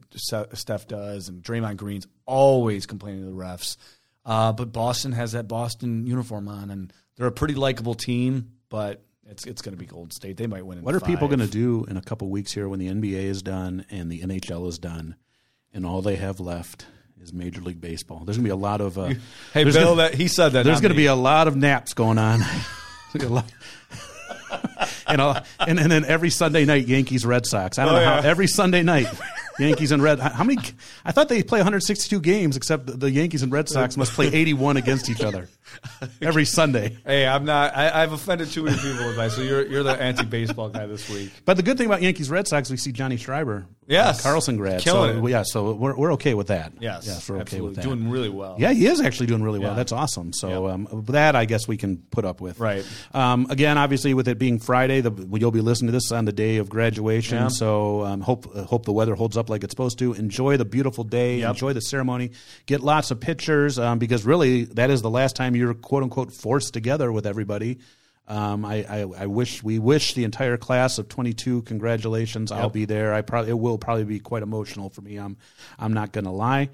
[0.56, 3.76] Steph does, and Draymond Green's always complaining to the refs.
[4.24, 8.52] Uh, but Boston has that Boston uniform on, and they're a pretty likable team.
[8.68, 10.36] But it's it's going to be Golden State.
[10.36, 10.78] They might win.
[10.78, 13.24] In What are people going to do in a couple weeks here when the NBA
[13.24, 15.16] is done and the NHL is done,
[15.72, 16.86] and all they have left
[17.20, 18.22] is Major League Baseball?
[18.24, 18.98] There's going to be a lot of.
[18.98, 19.14] Uh,
[19.54, 20.64] Hey, Bill, gonna- that he said that.
[20.64, 22.40] There's going to be a lot of naps going on.
[25.06, 27.78] And, a- and and then every Sunday night, Yankees Red Sox.
[27.78, 29.06] I don't Oh, know how every Sunday night,
[29.58, 30.18] Yankees and Red.
[30.20, 30.58] How many?
[31.04, 34.76] I thought they play 162 games, except the- Yankees and Red Sox must play 81
[34.76, 35.48] against each other
[36.22, 36.96] every Sunday.
[37.04, 37.76] Hey, I'm not.
[37.76, 39.32] I, I've offended too many people with that.
[39.32, 41.32] So you're you're the anti-baseball guy this week.
[41.44, 44.20] But the good thing about Yankees Red Sox, we see Johnny Schreiber, Yes.
[44.20, 45.30] uh, Carlson grad, Killing so it.
[45.30, 46.72] yeah, so we're we're okay with that.
[46.80, 47.68] Yes, yes, we're okay absolutely.
[47.68, 47.82] with that.
[47.82, 48.56] Doing really well.
[48.58, 49.70] Yeah, he is actually doing really well.
[49.70, 49.76] Yeah.
[49.76, 50.32] That's awesome.
[50.32, 52.60] So um, that I guess we can put up with.
[52.60, 52.86] Right.
[53.12, 56.32] Um, again, obviously, with it being Friday, the, you'll be listening to this on the
[56.32, 57.38] day of graduation.
[57.38, 57.48] Yeah.
[57.48, 60.12] So um, hope uh, hope the weather holds up like it's supposed to.
[60.14, 61.38] Enjoy the beautiful day.
[61.38, 61.50] Yep.
[61.50, 62.32] Enjoy the ceremony.
[62.66, 66.32] Get lots of pictures um, because really that is the last time you're quote unquote
[66.32, 67.78] forced together with everybody.
[68.28, 72.52] Um, I, I, I wish we wish the entire class of 22 congratulations.
[72.52, 73.14] I'll be there.
[73.14, 75.16] I probably it will probably be quite emotional for me.
[75.16, 75.38] I'm
[75.78, 76.68] I'm not going to lie.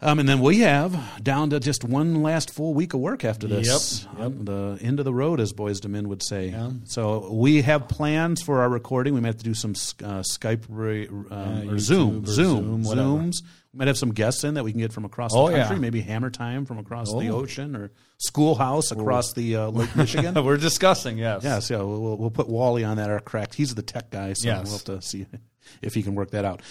[0.00, 3.48] Um, and then we have down to just one last full week of work after
[3.48, 4.06] this.
[4.16, 6.50] Yep, Um, the end of the road, as Boyz II Men would say.
[6.50, 6.70] Yeah.
[6.84, 9.14] So we have plans for our recording.
[9.14, 12.84] We might have to do some uh, Skype re, um, or YouTube Zoom, or Zoom,
[12.84, 12.96] Zoom.
[12.96, 13.42] Zooms.
[13.72, 15.56] We might have some guests in that we can get from across the Oh, the
[15.56, 15.64] yeah.
[15.64, 15.80] country.
[15.80, 17.40] Maybe Hammer Time from across the Oh.
[17.40, 20.32] ocean or Schoolhouse across the uh, Lake Michigan.
[20.44, 21.18] We're discussing.
[21.18, 21.42] Yes.
[21.42, 23.10] Yes, yeah, we'll, we'll, we'll put Wally on that.
[23.10, 23.54] Our cracked.
[23.56, 24.64] He's the tech guy, so Yes.
[24.64, 25.26] we'll have to see
[25.82, 26.62] if he can work that out.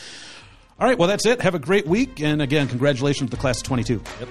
[0.79, 1.41] All right, well, that's it.
[1.41, 2.21] Have a great week.
[2.21, 4.01] And again, congratulations to the class of 22.
[4.19, 4.29] Yep.